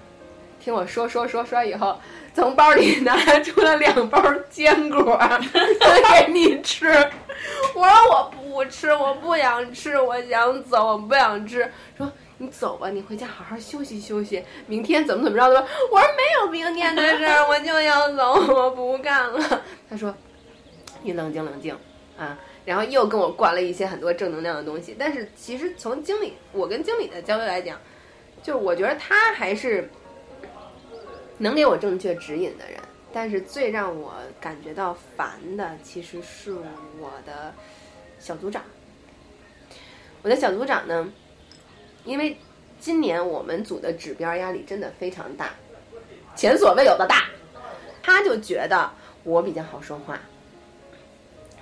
[0.59, 1.97] 听我说说说说以后，
[2.35, 5.19] 从包里拿出了两包坚果
[5.77, 6.87] 给你吃。
[7.75, 11.71] 我说我不吃，我不想吃，我想走，我不想吃。
[11.97, 15.61] 说你走吧，你回家好好休息休息，明天怎么怎么着的。
[15.91, 19.63] 我说没有明天的事儿，我就要走，我不干了。
[19.89, 20.15] 他说
[21.03, 21.77] 你冷静冷静
[22.19, 22.39] 啊。
[22.65, 27.77] 然后又跟我灌了一些很多正能量的东西，但是其实从经理，我跟经理的交流来讲，
[28.41, 29.91] 就是我觉得他还是
[31.39, 32.79] 能给我正确指引的人，
[33.13, 36.53] 但是最让我感觉到烦的其实是
[37.01, 37.53] 我的
[38.19, 38.63] 小组长。
[40.23, 41.13] 我的小组长呢，
[42.05, 42.37] 因为
[42.79, 45.51] 今年我们组的指标压力真的非常大，
[46.37, 47.25] 前所未有的大，
[48.03, 48.91] 他就觉得
[49.25, 50.21] 我比较好说话。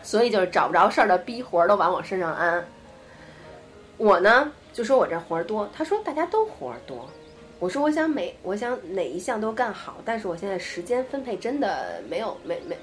[0.02, 2.66] 所以就是找不着事儿的逼活儿都往我身上安。
[3.98, 7.08] 我呢就说我这活儿多，他说大家都活儿多。
[7.60, 12.76] 我说我想每我想哪一项都干好，但是我现在时间分配真的没有没没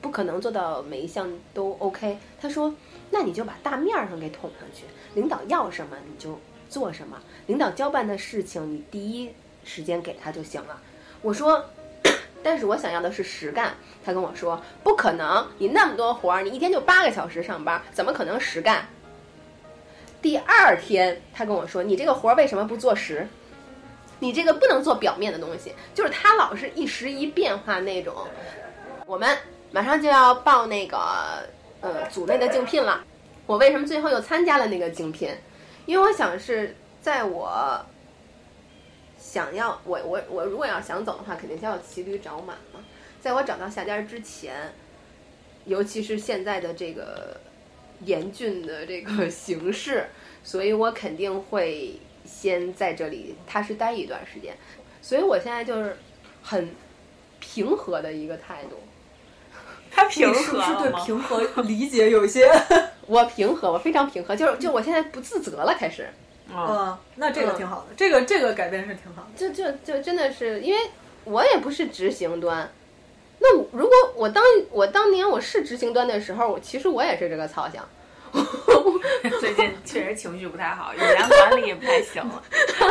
[0.00, 2.16] 不可能做到每一项都 OK。
[2.40, 2.72] 他说
[3.10, 9.30] 那你就把大面上给捅上去，领导要什么你就做什么，领导交办的事情你第一
[9.64, 10.78] 时间给他就行了。
[11.22, 11.64] 我说。
[12.44, 13.72] 但是我想要的是实干。
[14.04, 18.84] 他跟我说不可能，你那么多活儿，你一天就八个小时上班，怎么可能实干？
[20.20, 23.28] 第二天他跟我说，你这个活儿为什么不做实？
[24.22, 28.14] 你这个不能做表面的东西，就是他老是一时一变化那种。
[29.04, 29.36] 我们
[29.72, 30.96] 马上就要报那个
[31.80, 33.04] 呃组内的竞聘了，
[33.46, 35.28] 我为什么最后又参加了那个竞聘？
[35.86, 37.84] 因为我想是在我
[39.18, 42.78] 想要我我我如果要想走的话，肯定是要骑驴找马嘛。
[43.20, 44.72] 在我找到下家之前，
[45.64, 47.40] 尤其是现在的这个
[48.04, 50.06] 严峻的这个 形势，
[50.44, 54.56] 所以我肯定会先在这里踏实待一段时间。
[55.00, 55.96] 所以我现在就是
[56.42, 56.70] 很
[57.40, 58.76] 平和的一个态度。
[59.94, 61.04] 他平和是不是对？
[61.04, 62.50] 平和理解有一些？
[63.06, 66.08] 我平和，我非常平和，就是就我现在不自责了，开始。
[66.48, 69.28] 嗯，嗯，那这个挺好的，这个这个改变是挺好的。
[69.36, 70.80] 就就就真的是，因为
[71.24, 72.70] 我也不是执行端。
[73.38, 77.80] 那如果我当我当年我是执行端的时候，我其实我也是这个操性。
[79.40, 82.42] 最近确实情绪不太好，语言管理也不太行了。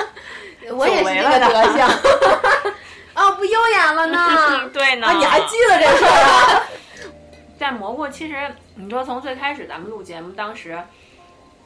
[0.73, 1.87] 我也是这个德行。
[3.13, 4.69] 哦，不优雅了呢。
[4.71, 6.63] 对呢，啊，你还记得这事儿啊？
[7.59, 8.35] 但蘑菇其实，
[8.75, 10.81] 你说从最开始咱们录节目，当时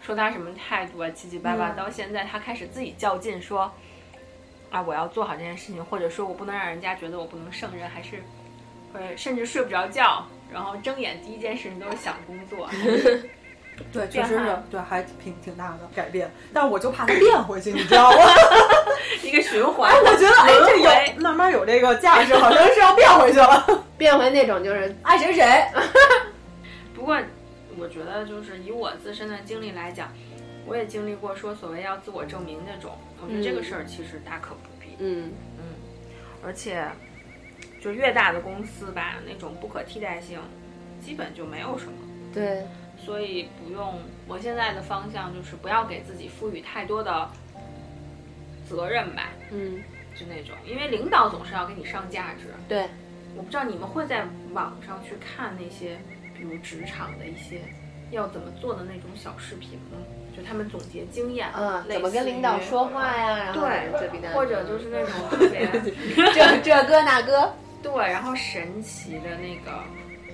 [0.01, 3.71] 说他什么态度啊，七七八八，嗯到现在他开始自己较劲，说
[4.71, 8.23] 啊，我要做好这件事情，或者说我不能让人家觉得我不能胜任，还是
[8.91, 12.67] 会甚至睡不着觉，然后睁眼第一件事情都是想工作。
[13.91, 16.31] 对，确实是，对，还挺挺大的改变。
[16.53, 18.17] 但我就怕它变回去，你知道吗？
[19.23, 19.91] 一个循环。
[19.91, 23.83] 哎，我觉得哎，这有慢慢有这个架势，好像是要变回去了。
[23.97, 25.43] 变回那种就是爱谁谁。
[26.95, 27.17] 不过，
[27.77, 30.09] 我觉得就是以我自身的经历来讲，
[30.65, 34.95] 我也经历过说所谓要自我证明那种，我觉得这个事儿其实大可不必。
[34.99, 35.63] 嗯嗯
[36.43, 36.85] 而且，
[37.81, 40.39] 就越大的公司吧，那种不可替代性
[41.03, 41.93] 基本就没有什么，
[42.33, 42.63] 对
[42.97, 43.99] 所以不用。
[44.27, 47.29] 我现在的方向就是不要给自己赋予太多的
[48.67, 49.81] 责任吧，嗯
[50.17, 52.47] 就那种，因为领导总是要给你上价值。
[52.67, 52.87] 对
[53.37, 55.97] 我不知道你们会在网上去看那些，
[56.35, 57.61] 比如职场的一些
[58.11, 59.97] 要怎么做的那种小视频吗？
[60.35, 63.37] 就他们总结经验嗯，怎么跟领导说话呀？
[63.37, 63.61] 然后
[64.33, 65.65] 或者就是那种特别
[66.33, 67.53] 这这哥那哥，
[67.83, 69.83] 对，然后神奇的那个，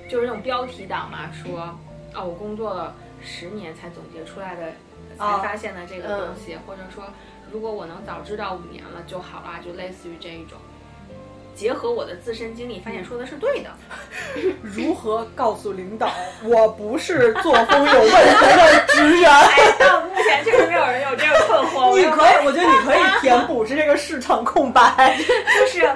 [0.08, 1.78] 就是那种标题党嘛，说
[2.14, 4.62] 啊，我工作了十年才总结出来的，
[5.18, 7.06] 才啊发现的这个东西，或者说
[7.52, 10.58] 如果我能早知道五年了就好了，就类似于这一种。
[11.54, 13.70] 结合我的自身经历，发现说的是对的。
[14.64, 16.10] 如何告诉领导
[16.44, 19.30] 我不是作风有问题的职员？
[19.30, 21.96] 哎，到目前确实没有人有这个困惑。
[22.00, 25.18] 你可以，我觉得你可以填补是这个市场空白。
[25.18, 25.94] 就是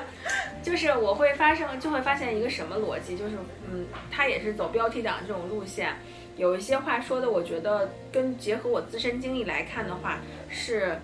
[0.65, 3.35] 就是我会发生就会发现一个什么逻辑，就是
[3.71, 5.95] 嗯，他也是走标题党这种路线，
[6.37, 10.99] 有一些话说的，我觉得跟结合我自身经历来看的话，是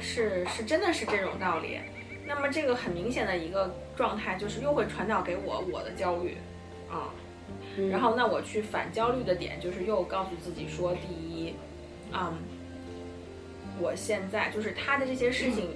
[0.00, 1.78] 是是真的是这种道理。
[2.26, 6.36] 那么这个很明显的一个状态，就是又会传导给我我的焦虑
[6.90, 7.14] 啊。
[7.88, 11.54] 然后那我去反焦虑的点，就是又告诉自己说，第一，
[12.12, 12.34] 嗯，
[13.80, 15.70] 我现在就是他的这些事情，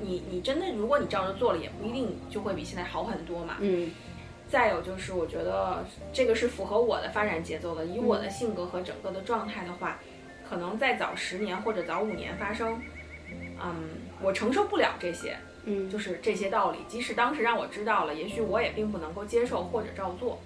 [0.00, 3.56] 你你真的如果你照着做了，也不一定就会比现在好很多嘛。
[3.60, 3.90] 嗯
[4.48, 7.84] 再有就是，我觉得这个是符合我的发展节奏的。
[7.84, 9.98] 以我的性格和整个的状态的话，
[10.48, 12.80] 可能再早十年或者早五年发生，
[13.60, 13.74] 嗯，
[14.22, 16.78] 我承受不了这些，嗯就是这些道理。
[16.86, 20.38] 即使当时让我知道了，也许我也并不能够接受或者照做。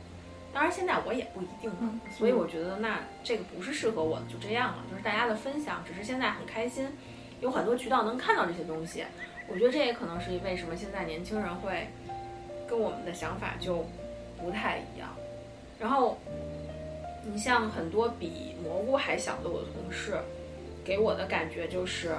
[0.51, 4.79] 当然，现在我也不一定了，所以我觉得那这个不是适合我的，就这样了。
[4.91, 6.89] 就是大家的分享，只是现在很开心，
[7.43, 9.05] 有很多渠道能看到这些东西。
[9.53, 11.89] 我觉得这也可能是为什么现在年轻人会
[12.69, 13.85] 跟我们的想法就
[14.39, 15.09] 不太一样。
[15.79, 16.19] 然后，
[17.25, 20.19] 你像很多比蘑菇还小的我的同事，
[20.85, 22.15] 给我的感觉就是，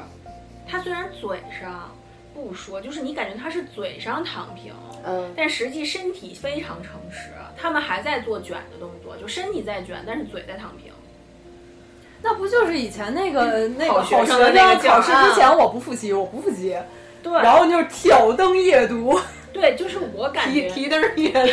[0.67, 1.95] 他虽然嘴上
[2.33, 4.73] 不说，就是你感觉他是嘴上躺平，
[5.05, 10.91] 嗯但实际身体非常诚实，他们还在做卷的动作，就身体在卷，但是嘴在躺平。
[12.23, 16.77] 那不就是以前那个那个好学生的那个考试之前我不复习，我不复习，
[17.23, 19.19] 对，然后就是挑灯夜读，
[19.53, 21.39] 对，就是我感觉，提提灯夜读，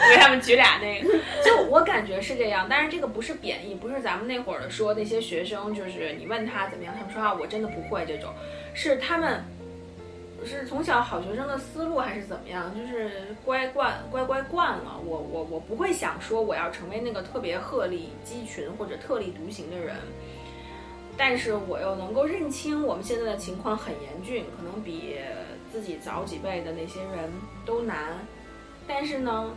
[0.00, 1.08] 我给他们举俩那个，
[1.44, 8.32] 就我感觉是这样，但是这个不是贬义，不是咱们那会儿的说那些学生，就是你问他怎么样，他们说啊我真的不会这种，
[8.72, 9.44] 是他们
[10.44, 19.96] 是从小好学生的思路还是怎么样，就是乖惯乖乖惯了，我我我不会想说我要成为那个特别鹤立鸡群或者特立独行的人。
[21.16, 25.16] 但是我又能够认清我们现在的情况很严峻，可能比
[25.72, 27.30] 自己早几辈的那些人
[27.64, 27.96] 都难。
[28.86, 29.50] 但是呢，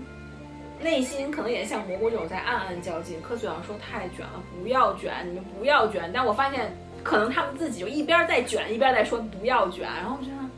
[0.79, 3.21] 内心可能也像蘑菇这种在暗暗较劲。
[3.21, 6.09] 科组长说太卷了，不要卷，你们不要卷。
[6.13, 6.71] 但我发现，
[7.03, 9.83] 可能他们自己就一边在卷，一边在说不要卷。
[9.83, 10.49] 然后我觉得，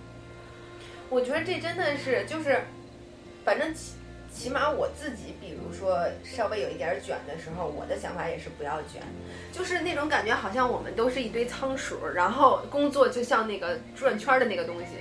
[1.10, 2.62] 我觉得这真的是就是，
[3.44, 3.74] 反正
[4.40, 9.02] 起码我自己，比如说稍微有一点卷的时候，我的想法也是不要卷，
[9.52, 14.96] 就是那种感觉，好像我们都是一堆仓鼠，然后工作就像那个转圈的那个东西，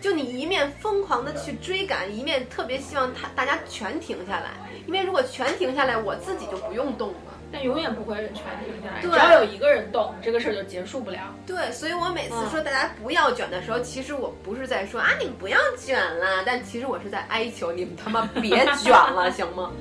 [0.00, 4.52] 就你一面疯狂的去追赶，一面特别希望他大家全停下来，
[4.86, 7.35] 因为如果全停下来，我自己就不用动了。
[7.56, 11.34] 但永远不会全停下来，对只要有一个人动，这个事儿就结束不了。
[11.46, 18.50] 对，所以我每次说大家不要卷的时候，其实我不是在说啊你们不要卷了，但其实我是在哀求你们他妈别
[18.82, 19.72] 卷了， 行吗？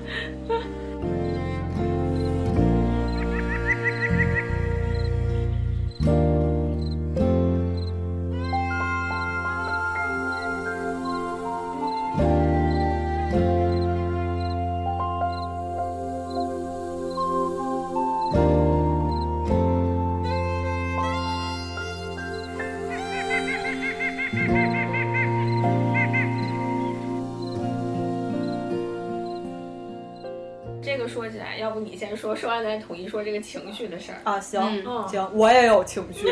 [31.76, 34.18] 不你先说，说完咱统一说这个情绪的事儿。
[34.24, 36.26] 啊，行、嗯行，我也有情绪，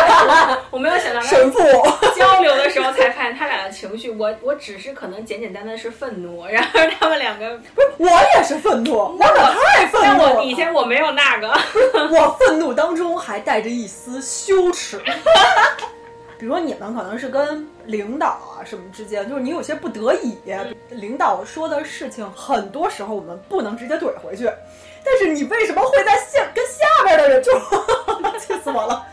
[0.72, 1.58] 我没有想到神父。
[2.16, 10.36] 交流的时候才发现他俩的情绪，我我只是可能简简单单是愤怒，然而他们两个不是，我也是愤怒，我可太愤但怒了。
[10.36, 11.48] 我以前我没有那个，
[12.10, 14.98] 我愤怒当中还带着一丝羞耻。
[16.38, 20.38] 比如说你们可能是跟领导啊什么之间，就是你有些不得已，
[20.90, 24.50] 领导说的事情，很多时候我们不能直接怼回去，
[25.04, 27.52] 但是你为什么会在下跟下边的人就
[28.38, 29.06] 气死我了？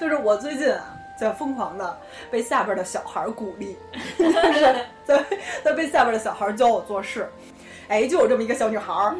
[0.00, 0.84] 就是我最近啊，
[1.18, 1.98] 在疯狂的
[2.30, 3.76] 被下边的小孩鼓励，
[4.18, 5.24] 就是在
[5.64, 7.30] 在被下边的小孩教我做事。
[7.88, 9.16] 哎，就有这么一个小女孩儿，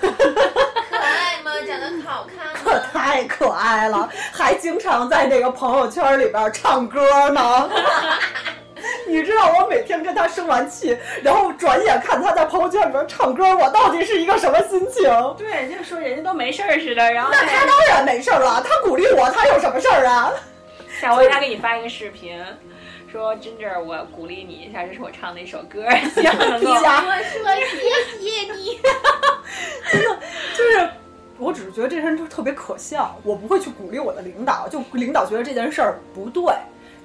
[0.00, 0.06] 可
[0.96, 1.50] 爱吗？
[1.66, 7.70] 长得好看可太可爱了，还经常在这个朋友圈里边唱歌呢。
[9.06, 15.02] 你知道我每天跟他生完气，然后转眼看他在朋友圈里面唱歌，我到底是一个什么心情？
[15.36, 20.32] 对，就说人家都没事儿似的，然后那他当然没事儿了，他鼓励我，他有什么事儿啊？
[21.00, 22.40] 下回他给你发一个视频，
[23.10, 26.70] 说 Ginger，我鼓励你一下，这是我唱的一首歌，希望能够。
[26.72, 27.54] 我说
[28.18, 28.80] 谢谢你。
[29.92, 30.18] 真的
[30.56, 30.88] 就是，
[31.38, 36.44] 我只是觉得这件事就特别可笑，我不会去鼓励我的领导，就领导觉得这件事儿不对。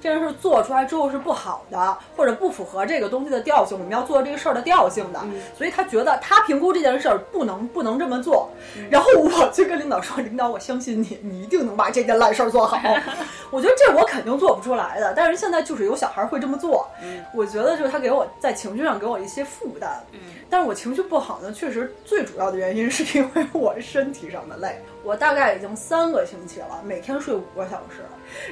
[0.00, 5.20] 这件事做出来之后是不好的，或者不符合这个东西的调性，我们要做这个事儿的调性的，
[5.56, 8.50] 所以他觉得他评估这件事儿不能不能这么做，
[8.90, 12.78] 然后我去跟领导说，领导我相信你，你一定能把这件烂事儿做好。
[13.50, 16.88] 我觉得这我肯定做不出来的，但是现在就是有小孩会这么做，
[17.34, 24.80] 我觉得就是他给我在情绪上给我一些负担，嗯但是我情绪不好呢，确实最主要的原因是因为我身体上的累。
[25.02, 28.04] 我大概已经三个星期了，每天睡五个小时，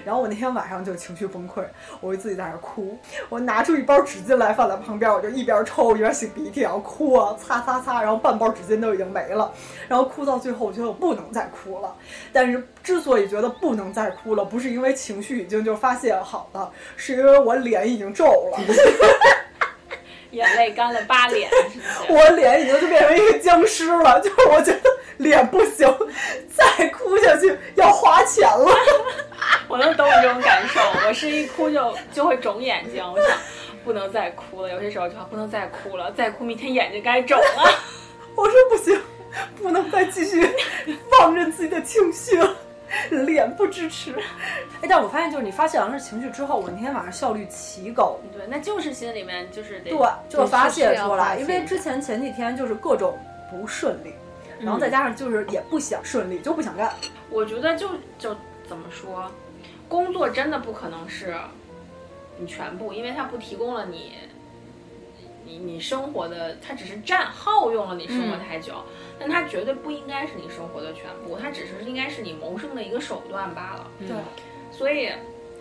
[0.04, 1.62] 然后我那天晚上就情绪崩溃，
[2.00, 9.52] 我就自己在那儿哭，我拿出一包纸巾来放在旁边，我就一边抽一边擤鼻涕，然后哭啊，擦擦擦，然后半包纸巾都已经没了，
[9.88, 11.94] 然后哭到最后，我觉得我不能再哭了。
[12.32, 18.58] 但是之所以觉得不能再哭了，不是因为情绪已经就发泄好了，是因为我脸已经皱了。
[20.32, 21.50] 眼泪干了八脸？
[22.06, 24.80] 我脸已经就变成一个僵尸了，就是我觉得
[25.18, 25.86] 脸不行，
[26.56, 28.70] 再哭下去要花钱了。
[29.68, 33.36] 我能懂你这种感受，我是一哭就就会肿眼睛，我想
[33.84, 37.70] 不能再哭了，有些时候就不能再哭了，再哭明天眼睛该肿了。
[38.34, 39.00] 我说不行，
[39.60, 40.48] 不能再继续
[41.10, 42.56] 放任自己的情绪了，
[43.10, 44.12] 脸不支持。
[44.80, 48.16] 哎，但我发现就是你发泄完了情绪之后，我那天晚上效率奇高。
[48.32, 53.18] 对，那就是心里面就是得对，就发泄出来，因为之前前几天就是各种
[53.50, 54.14] 不顺利，
[54.60, 56.92] 然后再加上就是也不想顺利，就不想干。
[57.30, 59.30] 我觉得就就怎么说，
[59.88, 61.36] 工作真的不可能是
[62.38, 64.12] 你全部，因为它不提供了你，
[65.44, 68.74] 你你生活的，它只是占耗用了你生活太久，
[69.18, 73.90] 但它绝对不应该是你生活的全部，它只是应该是你谋生的一个手段罢了。
[74.00, 74.16] 对，
[74.70, 75.10] 所以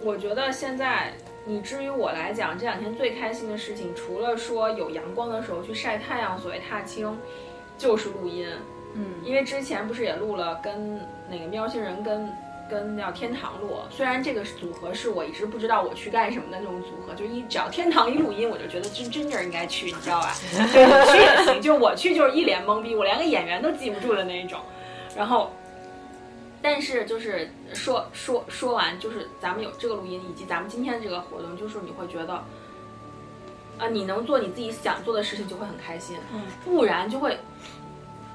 [0.04, 1.14] 我觉得现在。
[1.50, 7.18] 你至于我来讲，这两天最开心的事情，除了说有阳光的时候去晒太阳，所谓踏青，
[7.78, 8.46] 就是录音。
[8.96, 12.30] 嗯，因为之前不是也录了跟那个喵星人跟
[12.70, 20.34] 跟叫天堂录，虽然这个组合是我一直不知道我去干什么的那种组合，就一只要天堂一录音，我就觉得真真正应该去，你知道吧？
[20.52, 24.60] 就你去也行，就我去就是一脸懵逼，我连个演员都记不住的那一种。
[25.16, 25.52] 然后，
[26.62, 32.44] 但是就是说说说完，就是咱们有这个录音，以及咱们今天的这个活动，就是你会觉得。
[33.80, 37.38] 啊，你能做你自己想做的事情，就会很开心，嗯，不然就会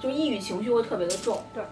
[0.02, 1.40] 就抑郁情绪会特别的重。
[1.54, 1.62] 对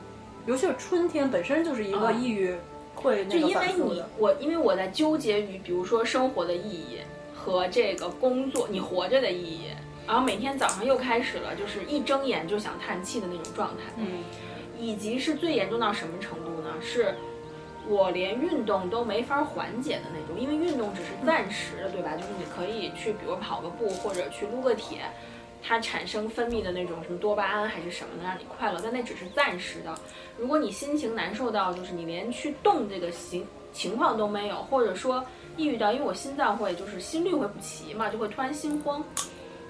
[0.46, 2.54] 尤其是春天本身就是一个嗯抑郁
[2.94, 4.02] 会那个就因为你。
[4.16, 6.98] 我，因为我在纠结于，比如说生活的意义
[7.34, 9.66] 和这个工作你活着的意义，
[10.06, 14.06] 然后每天早上又开始了，就是一睁眼就想叹气的那种状态，嗯，
[14.78, 16.70] 以及是最严重到什么程度呢？
[16.80, 17.14] 是
[17.88, 22.12] 我连运动都没法缓解的那种，因为运动只是暂时的，对吧？
[22.16, 25.00] 就是你可以去，比如跑个步或者去撸个铁，
[25.62, 29.94] 它产生分泌的那种什么多巴胺还是什么能让你快乐，但那只是暂时的。
[30.38, 35.24] 如果你心情难受到就是你连去动这个行情况都没有，或者说
[35.56, 39.04] 抑郁到，因为我心脏会就是心率会不齐嘛，就会突然心慌。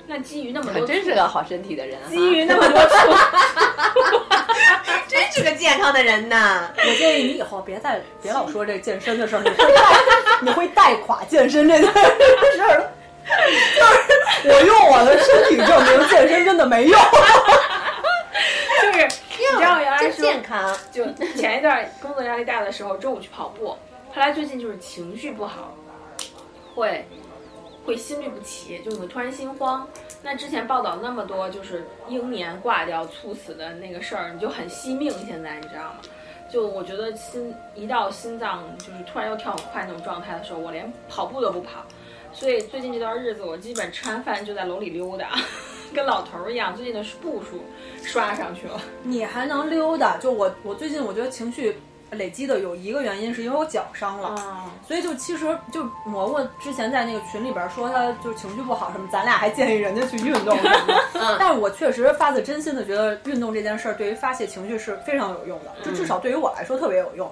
[0.06, 2.94] 那基于那么多，真是个好身体的人、啊，基于那么多促，
[5.06, 6.68] 真是个健康的人呐。
[6.76, 9.82] 我建议你以后别再别老说这健身的事儿，你会带
[10.42, 12.92] 你会带垮健身这件事儿了。
[14.42, 17.00] 就 是我用我的身体证明健身真的没用。
[18.82, 19.04] 就是
[19.38, 21.04] 你知道我原来健康，就
[21.36, 23.68] 前一段工作压力大的时候，中午去跑步，
[24.12, 25.74] 后来最近就是情绪不好，
[26.74, 27.06] 会
[27.84, 29.86] 会心律不齐，就你会突然心慌。
[30.22, 35.10] 那之前报道那么多就是英年挂掉、猝死的那个事儿，你就很惜命。
[35.26, 35.96] 现在你知道吗？
[36.52, 41.84] 就我觉得心一到心脏就是突然又跳很快那种状态的时候，我连跑步都不跑。
[42.32, 45.32] 所以最近这段日子，我基本吃完饭就在楼里溜达，
[45.94, 46.74] 跟老头儿一样。
[46.74, 47.62] 最近的步数
[48.02, 48.80] 刷上去了。
[49.02, 50.16] 你还能溜达？
[50.16, 51.76] 就我我最近我觉得情绪
[52.12, 54.34] 累积的有一个原因是因为我脚伤了。
[54.38, 61.36] 嗯，所以就其实就蘑菇之前在那个群里边说他就情绪不好什么，咱俩还建议人家去运动什么的。
[61.38, 67.30] 但是我确实发自真心的觉得运动这件事儿对于发泄情绪是非常有用的，就至少对于我来说特别有用。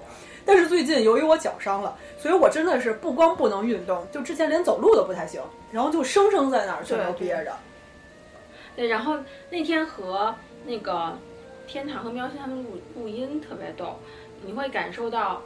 [0.49, 7.55] 但是最近由于我脚伤了，所以我真的是不光不能运动，就之前连走路都不太行，然后就生生在那儿全都憋着。
[8.75, 9.19] 对，然后
[9.51, 10.35] 那天和
[10.65, 11.13] 那个
[11.67, 13.95] 天堂和喵星他们录录音特别逗，
[14.43, 15.43] 你会感受到，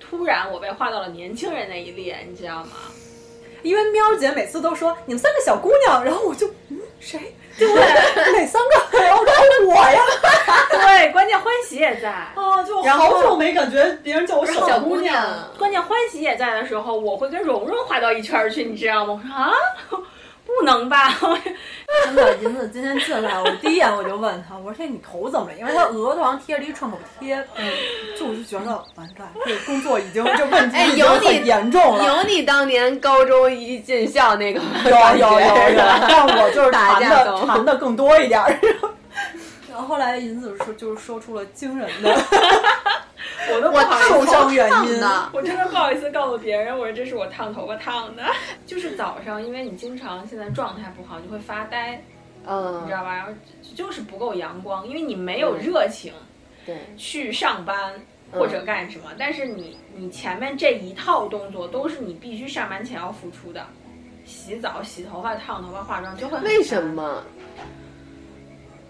[0.00, 2.70] 突然我被划到了年轻人那一列，你知道吗？
[3.62, 7.34] 因为喵姐每次都说你们三个小姑娘，然后我就嗯谁？
[7.58, 8.60] 对 哪三
[8.92, 8.98] 个？
[9.00, 10.00] 然后说我呀。
[10.70, 12.08] 对，关键欢喜也在。
[12.08, 15.26] 啊，就好久没感觉别人叫我小姑姑娘，
[15.58, 19.20] 关键欢喜也在的时候，我会跟蓉蓉划到一圈去，你知道吗？
[19.22, 19.52] 我说啊，
[20.48, 21.14] 不能吧？
[22.04, 27.70] 真的，银子今天进来，我第一眼我就问他，我说：“这你头怎么了？”因为他额头上贴着一创口贴，嗯，
[28.18, 32.04] 就我就觉得完蛋，这个工作已经这问题已严重了。
[32.04, 35.76] 有你当年高中一进校那个有有有有，
[36.08, 38.58] 但我就是打谈的谈的更多一点儿。
[39.70, 42.16] 然后后来银子说，就是说出了惊人的
[43.54, 44.98] 我都不我好意思受伤原因。
[45.00, 48.22] 呢， 我真的不好意思告诉别人，我说这是我烫头发烫的。
[48.66, 52.02] 就是早上，因为你经常现在状态不好，你会发呆，
[52.46, 53.14] 嗯你嗯知，道吧？
[53.14, 53.32] 然后
[53.74, 56.12] 就是不够阳光，因为你没有热情
[56.66, 57.94] 对，去上班
[58.32, 59.12] 或者干什么。
[59.18, 63.64] 但是你你前面这一套动作都是你必须上班前要付出的，
[64.24, 67.22] 洗澡、洗头发、烫头发、化妆就会为什么？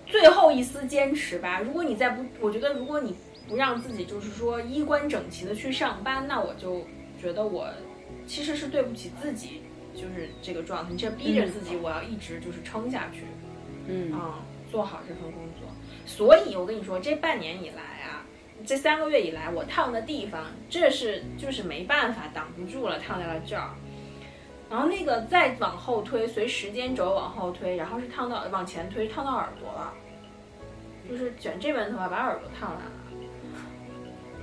[0.07, 1.61] 最后一丝坚持吧。
[1.63, 3.15] 如果你再不，我觉得如果你
[3.49, 6.85] 不让自己就是说衣冠整齐的去上班，那我就
[7.21, 7.69] 觉得我
[8.27, 9.63] 其实是对不起自己，
[9.95, 13.25] 就是这个状态，这逼着自己我要一直就是撑下去，
[13.89, 15.69] 嗯啊、做好这份工作。
[16.05, 18.25] 所以我跟你说，这半年以来啊。
[18.67, 23.71] 这三个月以来，我烫的地方，这是就是没办法挡不住了，烫在了这儿。
[24.69, 29.95] 然后那个再往后推，随时间轴往后推，然后是烫到往前推，烫到耳朵了，
[31.09, 32.98] 就是卷这边头发把耳朵烫烂了。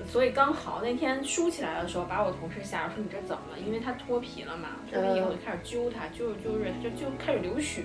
[0.08, 3.60] 所以刚好那天梳起来的时候，把我同事吓着，说你这怎么了？
[3.60, 7.84] 因为它脱皮了嘛，脱皮以后就开始揪它，揪着揪着就就开始流血，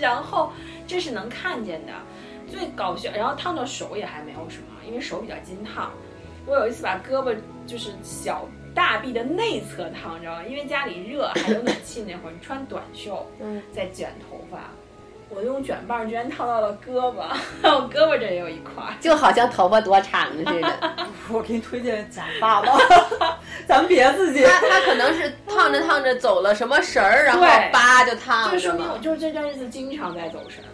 [0.00, 0.52] 然后
[0.86, 1.92] 这是能看见的。
[2.50, 5.92] 最搞笑，然后烫到手也还没有什么，因为手比较经烫。
[6.46, 7.36] 我有一次把胳膊
[7.66, 10.44] 就是小大臂的内侧烫，你知道吗？
[10.44, 14.70] 因为家里热，还有暖气那会儿，你穿短袖，嗯，在卷头发，
[15.30, 17.22] 我用卷棒居然烫到了胳膊，
[17.62, 18.94] 我胳膊这也有一块儿。
[19.00, 20.96] 就好像头发多长似的。
[21.30, 22.78] 我给你推荐假发吧，
[23.68, 24.42] 咱别自己。
[24.44, 28.96] 他他可能是烫着烫着走了什么神儿，然后对叭就烫了就说明我。
[28.98, 30.64] 就是这段日子经常在走神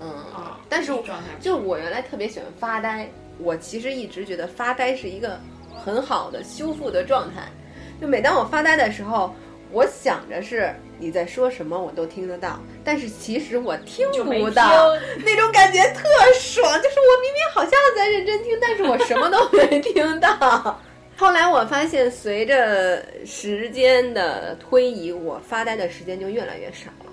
[0.00, 5.38] 嗯，啊，但是状态就我原来特别喜欢发呆，我其实一直觉得发呆是一个
[5.84, 7.42] 很好的修复的状态。
[8.00, 9.32] 就每当我发呆的时候，
[9.70, 14.94] 我想着是你在说什么，我都听得到，但是其实我听不到，
[15.24, 16.64] 那种感觉特爽。
[16.80, 20.80] 就是我明明好像在认真听，但是我什么都没听到。
[21.16, 27.12] 后来我发现，随着时间的推移，我发呆的时间就越来越少了。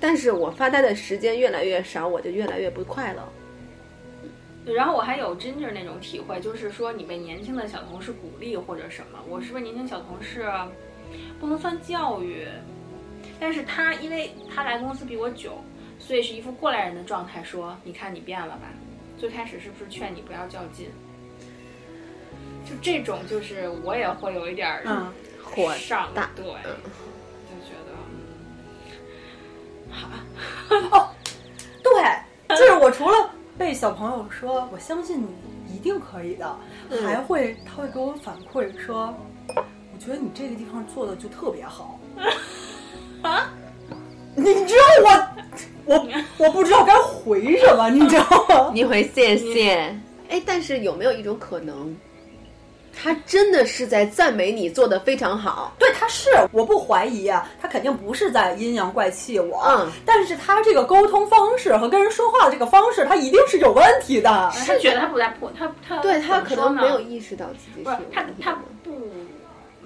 [0.00, 3.22] 但是我发呆的时间越来越少，我就越来越不快乐。
[4.74, 10.50] 然后我还有 Ginger 那种体会，就是说你被年轻的小同事鼓励或者什么，我是被年轻小同事
[11.38, 12.46] 不能算教育，
[13.40, 15.58] 但是他因为他来公司比我久，
[15.98, 18.62] 所以是一副过来人的状态说：“你看你变了吧？
[19.18, 20.88] 最开始是不是劝你不要较劲？”
[22.68, 25.12] 就这种，就是我也会有一点儿嗯，
[25.44, 26.76] 火上大对，嗯
[27.48, 27.92] 就觉得
[29.88, 31.14] 嗯好吧，
[31.82, 31.92] 对，
[32.56, 35.28] 就是我除了被小朋友说我相信你
[35.74, 36.58] 一定可以的，
[36.90, 39.14] 嗯还会他会给我反馈说，
[39.54, 42.00] 我觉得你这个地方做的就特别好。
[43.22, 43.50] 啊，
[44.34, 45.26] 你知道
[45.84, 46.08] 我我
[46.38, 48.70] 我不知道该回什么， 你知道吗？
[48.74, 49.94] 你回谢谢。
[50.28, 51.96] 哎，但是有没有一种可能，
[52.92, 55.72] 他真的是在赞美你做的非常好？
[55.78, 64.50] 对，他是，我不怀疑啊，他肯定不是在阴阳怪气我，嗯但是他这个沟通方式和跟人说话的这个方式，他一定是有问题的。
[64.52, 68.64] 是觉得他不在破，他他对他可能没有意识到自己是他有问题他的不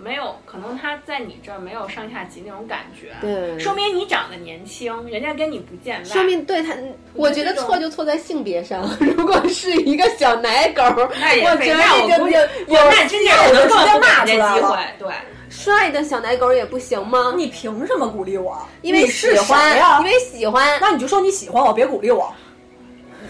[0.02, 6.74] 没有，可能他在你这儿没有上下级那种感觉，对说明你长得年轻，人家跟你不见外，说明对他，
[7.14, 8.88] 我觉得错就错在性别上。
[8.98, 10.82] 如果是一个小奶狗，
[11.20, 15.14] 那也非我觉得这个那我估计有我那真的可能根本不给骂人家机出来了会，对。
[15.50, 17.34] 帅的小奶狗也不行吗？
[17.36, 18.56] 你凭什么鼓励我？
[18.82, 22.32] 因为喜欢因为喜欢，那你就说你喜欢我，别鼓励我。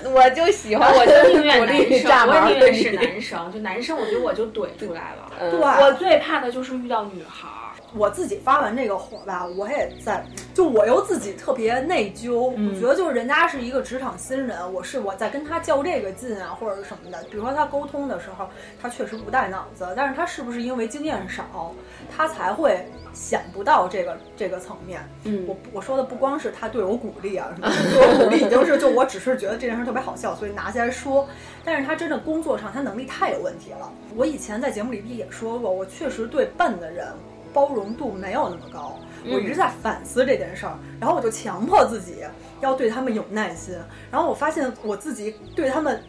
[0.13, 5.33] 我就喜欢，我就宁愿鼓男励生，我宁愿是男生，就男生，我觉得我就怼出来了。
[5.41, 10.25] 嗯对，我最怕的就是遇到女孩儿，我自己发完这个火吧，我也在，
[10.55, 12.53] 就我又自己特别内疚。
[12.57, 17.19] 嗯我觉得就是人家是一个职场新人，我是我在跟他较这个劲啊，或者是什么的。
[17.31, 18.49] 比如说他沟通的时候，
[18.81, 21.75] 他确实不带脑子，但是他是不是因为经验少，
[22.15, 25.01] 他才会想不到这个这个层面？
[25.25, 31.29] 嗯我我说的不光是他对我鼓励啊，什么对我鼓励已经是就我只是觉得这件事特别好笑，所以拿起来说。
[31.65, 33.93] 但是他真的工作上他能力太有问题了。
[34.17, 37.09] 我以前在节目里也说过，我确实对笨的人
[37.53, 38.99] 包容度没有那么高。
[39.27, 42.25] 我一直在反思这件事儿，然后我就强迫自己
[42.63, 43.77] 要对他们有耐心。
[44.11, 46.03] 然后我发现我自己对他们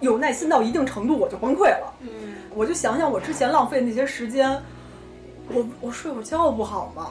[0.00, 1.94] 有耐心到一定程度，我就崩溃了。
[2.00, 4.60] 嗯，我就想想我之前浪费那些时间，
[5.52, 7.06] 我我睡会儿觉不好吗？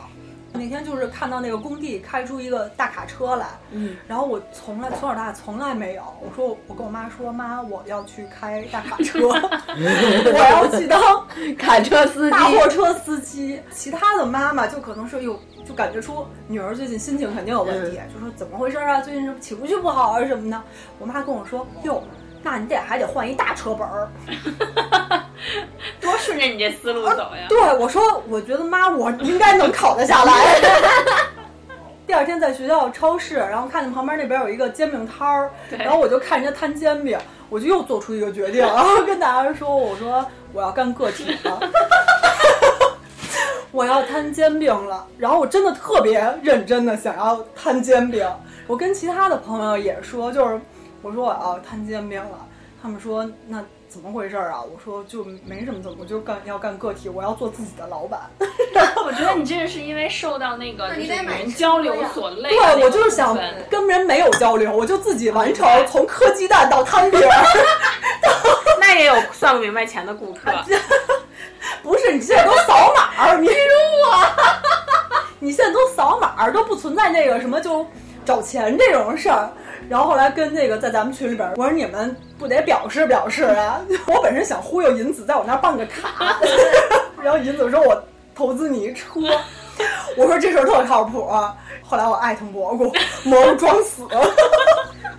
[0.53, 10.99] 那天就是看到那个工地开出一个大卡车来，嗯，然后我从来从小到大从来没有，我说我跟我妈说，妈，我要去开大卡车， 我要去当
[11.59, 13.61] 卡车司机大货车司机。
[13.71, 18.99] 其他的妈妈就可能是有就感觉出女儿最近心情肯定有问题，就说怎么回事啊？
[19.01, 20.59] 最近情绪不好啊什么的。
[20.97, 22.01] 我妈跟我说，哟，
[22.49, 24.07] 那你得还得换一大车本儿。
[25.99, 27.45] 多顺着你这思路走呀。
[27.49, 30.61] 对我说，我觉得妈，我应该能考得下来。
[32.07, 37.19] 第二天在学校超市，然后看见旁边那边有一个煎饼摊儿，然后我就看人家摊煎饼，
[37.49, 41.59] 我就又做出一个决定，然后跟大家说，我说我要干个体了。
[43.73, 48.25] 我要摊煎饼了，然后我真的特别认真的想要摊煎饼。
[48.65, 50.59] 我跟其他的朋友也说，就是
[51.01, 52.45] 我说我要摊煎饼了，
[52.81, 54.61] 他们说那怎么回事儿啊？
[54.61, 58.21] 我说就没什么怎么，我就干要干个体，我要做自己的老板。
[59.05, 63.37] 我觉得你这个是因为受到那个你得买人交流所累对我就是想
[63.69, 67.19] 跟人没有交流，我就自己完成从磕鸡蛋到摊饼。
[68.79, 70.51] 那也有算不明白钱的顾客。
[71.81, 73.59] 不是，你现在都扫码儿，你比如
[74.03, 74.25] 我，
[75.39, 77.85] 你现在都扫码儿，都不存在那个什么就
[78.27, 79.49] 找钱这种事儿。
[79.89, 83.81] 然后后来跟那个在咱们群里边，我说你们不得表示表示啊！
[84.07, 86.37] 我本身想忽悠银子在我那儿办个卡，
[87.23, 88.03] 然后银子说我
[88.35, 89.21] 投资你一车，
[90.17, 91.25] 我说这事儿特靠谱。
[91.81, 92.91] 后来我艾特蘑菇，
[93.23, 94.03] 蘑菇装死，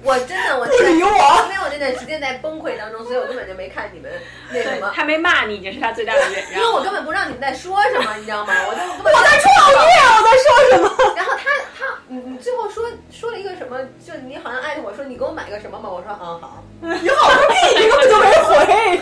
[0.02, 1.08] 我真的我不理我。
[1.08, 4.10] 因为我那段时间在崩溃当中，所以我根本就没看你们
[4.50, 4.92] 那什么。
[4.94, 6.82] 他没骂你已经是他最大的忍让 因为我。
[6.82, 8.54] 根本不知道你们在说什么，你知道吗？
[8.68, 9.76] 我就我在创业，
[10.16, 10.88] 我在说什么？
[11.16, 13.78] 然后他他你你最后说说了一个什么？
[14.06, 16.62] 就你好像艾特我说你给我买个什么吧，我说嗯好。
[16.80, 19.00] 你好个屁，你根本就没回。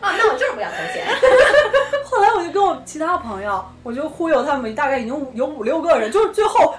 [0.00, 1.06] 啊，那我就是不想投钱。
[2.04, 6.74] 后来我就跟我其他朋友，我就忽悠他们，大概已经有五六个人，就是最后，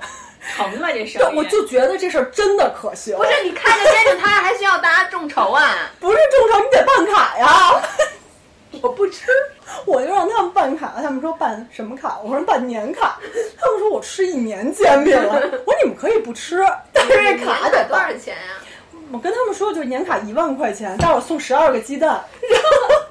[0.56, 3.16] 成吗这生对，我就觉得这事儿真的可行。
[3.18, 5.92] 不是你开着煎饼摊儿还需要大家众筹啊？
[6.00, 7.82] 不是众筹，你得办卡呀。
[8.82, 9.26] 我不吃，
[9.86, 12.20] 我就让他们办卡，他们说办什么卡？
[12.24, 13.18] 我说办年卡，
[13.60, 15.34] 他们说我吃一年煎饼了。
[15.66, 18.08] 我说你们可以不吃， 但是这卡得多少。
[18.14, 18.54] 钱呀、
[19.12, 22.24] 我跟他们说，就是年卡一万块钱，待会儿送十二个鸡蛋。
[22.42, 23.06] 然后，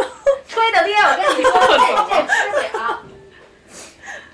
[0.00, 1.76] 然后吹的咧，我跟你说，这
[2.14, 3.02] 这吃不了。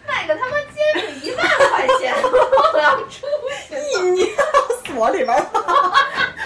[0.07, 3.27] 卖个他妈煎饼一万块钱，我要出
[3.69, 3.75] 去！
[3.93, 4.29] 一年
[4.85, 5.47] 锁里边，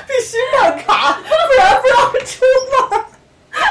[0.07, 1.95] 必须办卡，不然不要
[2.25, 3.05] 出门。
[3.53, 3.63] 我！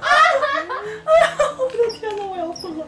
[0.00, 0.06] 哎
[1.20, 1.26] 呀，
[1.58, 2.86] 我的天哪，我要疯了！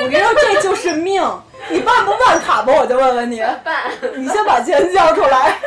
[0.00, 1.22] 我跟你说，这就是命。
[1.68, 2.72] 你办不办卡吧？
[2.72, 3.40] 我就问问你。
[3.64, 3.90] 办。
[4.14, 5.58] 你先把钱交出来。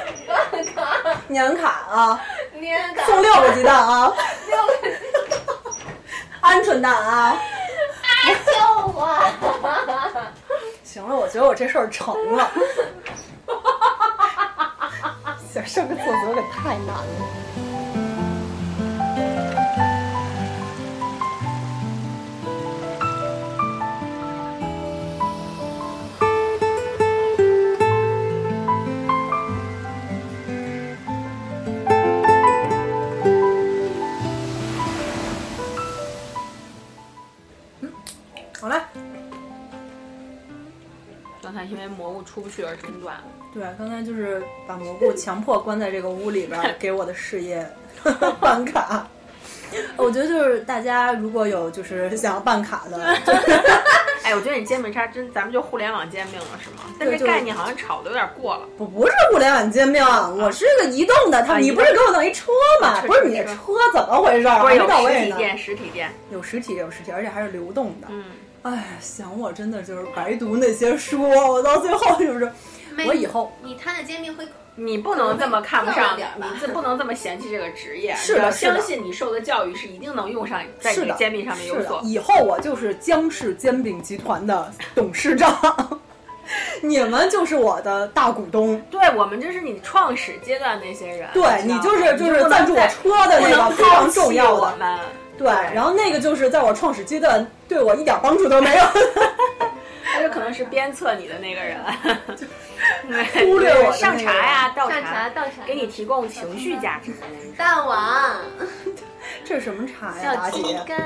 [1.30, 2.22] 年卡啊，
[2.60, 4.12] 年卡送六个鸡蛋啊，
[4.48, 5.22] 六个鸡蛋
[6.42, 7.38] 鹌鹑蛋啊。
[8.46, 8.52] 救
[8.94, 9.18] 我！
[10.84, 12.52] 行了，我觉得我这事儿成了。
[15.54, 17.04] 想上个厕所可太难了。
[42.20, 43.24] 菇出不去而中断了。
[43.54, 47.66] 对，刚才就是把蘑菇强迫关在这个屋里边儿， 给我的事业
[48.40, 49.08] 办卡。
[49.98, 52.98] 我觉得就是大家如果有就是想要办卡的，
[54.26, 56.92] 哎，我觉得你煎饼叉真，咱们就互联网煎饼了是吗？
[57.00, 58.68] 但这概念好像炒的有点过了。
[58.78, 60.04] 不不是互联网煎饼，
[60.38, 61.44] 我是个移动的。
[61.44, 62.52] 他啊你不是给我弄一车
[62.82, 63.00] 吗？
[63.02, 64.58] 车不是你这车车怎么回事儿？
[64.60, 65.26] 还不是有实。
[65.26, 66.12] 体店，实体店。
[66.32, 68.08] 有实体有实体，而且还是流动的。
[68.10, 68.24] 嗯，
[68.64, 72.52] 哎，想我真的就是白读那些书，我到最后就是
[73.08, 74.46] 我以后你摊的煎饼会
[74.76, 78.14] 你不能这么看不上，点儿吧你这不能这么嫌弃这个职业。
[78.20, 82.02] 是的相信你受的教育是一定能用上，在是的你煎饼上面有所，。
[82.04, 86.00] 以后我就是江氏煎饼集团的董事长，
[86.82, 88.82] 你们就是我的大股东。
[88.92, 95.00] 对我们就是你创始阶段那些人，对你就是就是赞助我车的那个非常重要的。
[95.38, 98.84] 对，然后那个就是在我创始阶段对我一点帮助都没有，
[100.12, 101.80] 他就可能是鞭策你的那个人，
[103.46, 107.14] 忽略我的 上茶呀、倒上茶倒茶，给你提供情绪价值。
[107.56, 108.36] 大王。
[109.46, 110.80] 这是什么茶呀，小鸡妲己？
[110.88, 110.98] 干，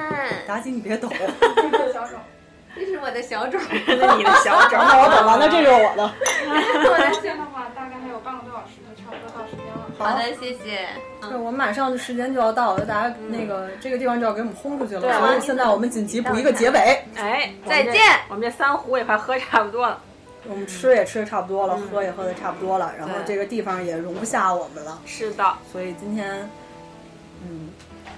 [0.47, 1.09] 妲己，你别抖，
[2.75, 6.11] 这是我的小种，这是你的小种，那我懂了，那这就是我的。
[6.47, 8.79] 我的线的话，大概还有半个多小时。
[9.97, 10.17] 好。
[10.17, 10.87] 的，谢谢。
[11.21, 17.03] 对，我们马上时间就要到了，大家那个这个地方就要给我们轰出去了，对所以现在我们紧急补一个结尾。
[17.15, 18.01] 哎，再见。
[18.29, 19.99] 我们这三壶也快喝差不多了。
[20.47, 26.49] 我们吃也吃的差不多了，喝也喝的差不多了，然后这个地方也容不下我们了，是的，所以今天，
[27.41, 27.69] 嗯，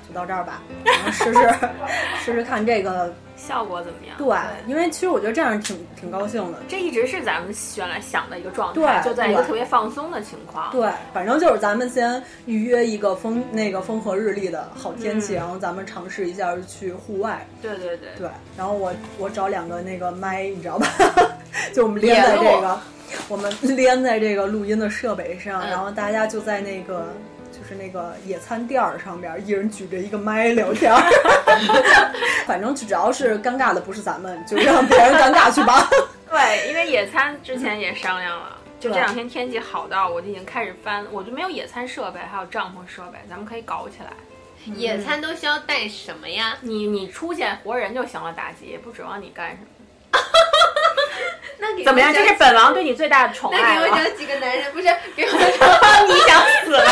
[0.07, 1.55] 就到这儿吧，然后试试
[2.23, 3.13] 试试看这个。
[3.35, 4.17] 效果怎么样？
[4.17, 4.37] 对，
[4.69, 6.59] 因为其实我觉得这样挺挺高兴的。
[6.67, 10.71] 这一直是咱们原来想的一个状态，对就在一个特别放松的情况。
[10.71, 17.45] 对，反正就是咱们先预约一个风那个风和日丽的好天气，嗯然后咱们尝试一下去户外。
[17.61, 20.87] 对对对对，然后我我找两个那个麦，你知道吧？
[21.73, 22.79] 就我们连在这个，
[23.29, 27.13] 我们连在这个录音的设备上，嗯然后大家就在那个
[27.65, 31.01] 就是那个野餐垫儿上边，一人举着一个麦聊天儿。
[32.45, 35.89] 反正只要是尴尬的不是咱们，就让别人尴尬去吧。
[36.29, 44.13] 对，因为野餐之前也商量了，就这两天天气好到我就已经开始翻，我就没有野餐设备，还有帐篷设备，咱们可以搞起来。
[44.75, 46.55] 野餐都需要带什么呀？
[46.61, 50.19] 你你出现活人就行了，妲己也不指望你干什么。
[51.57, 52.13] 那给怎么样？
[52.13, 53.81] 这是本王对你最大的宠爱那。
[53.81, 56.83] 给我找几个男人，不是给我找，你想死了？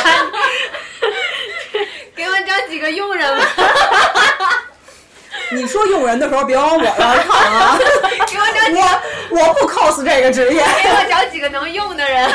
[2.15, 3.45] 给我找几个佣人吧，
[5.51, 7.77] 你说佣人的时候别往我这儿看啊！
[8.29, 8.81] 给我找几个，
[9.31, 10.63] 我我不 cos 这个职业。
[10.81, 12.29] 给我找几个能用的人。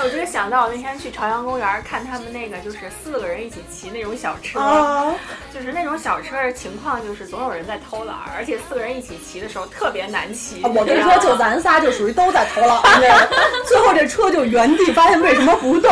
[0.00, 5.14] 哎，我就是想到我那天去朝阳公园看他们那个，就是四个人一起骑那种小车，啊，
[5.52, 10.62] 就是那种小车的情况，就是总有人在偷懒，而且四个人一起骑的时候特别难骑。
[10.62, 13.28] 我跟你说，就咱仨就属于都在投篮那个，
[13.68, 15.90] 最后这车就原地发现为什么不动，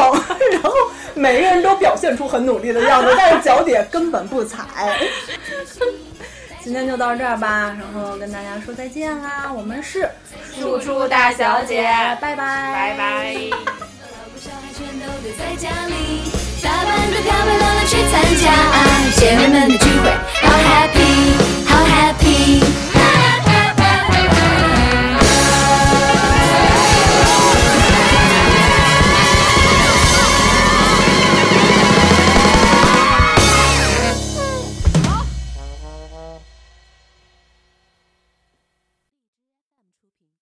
[0.53, 0.73] 然后
[1.15, 4.65] 每个人都表现出很努力的样子，但是脚底下根本不踩。
[6.63, 10.09] 今天就到这儿吧，然后跟大家说再见啦，我们是
[10.55, 11.83] 输出大小姐，
[12.21, 13.98] 拜拜，拜拜。
[14.41, 16.31] 小孩全都躲在家里。
[16.63, 18.79] 大班的飘飘乐乐去参加啊
[19.17, 20.11] 姐妹们的聚会
[20.43, 21.35] 好 happy
[21.67, 22.88] 好 happy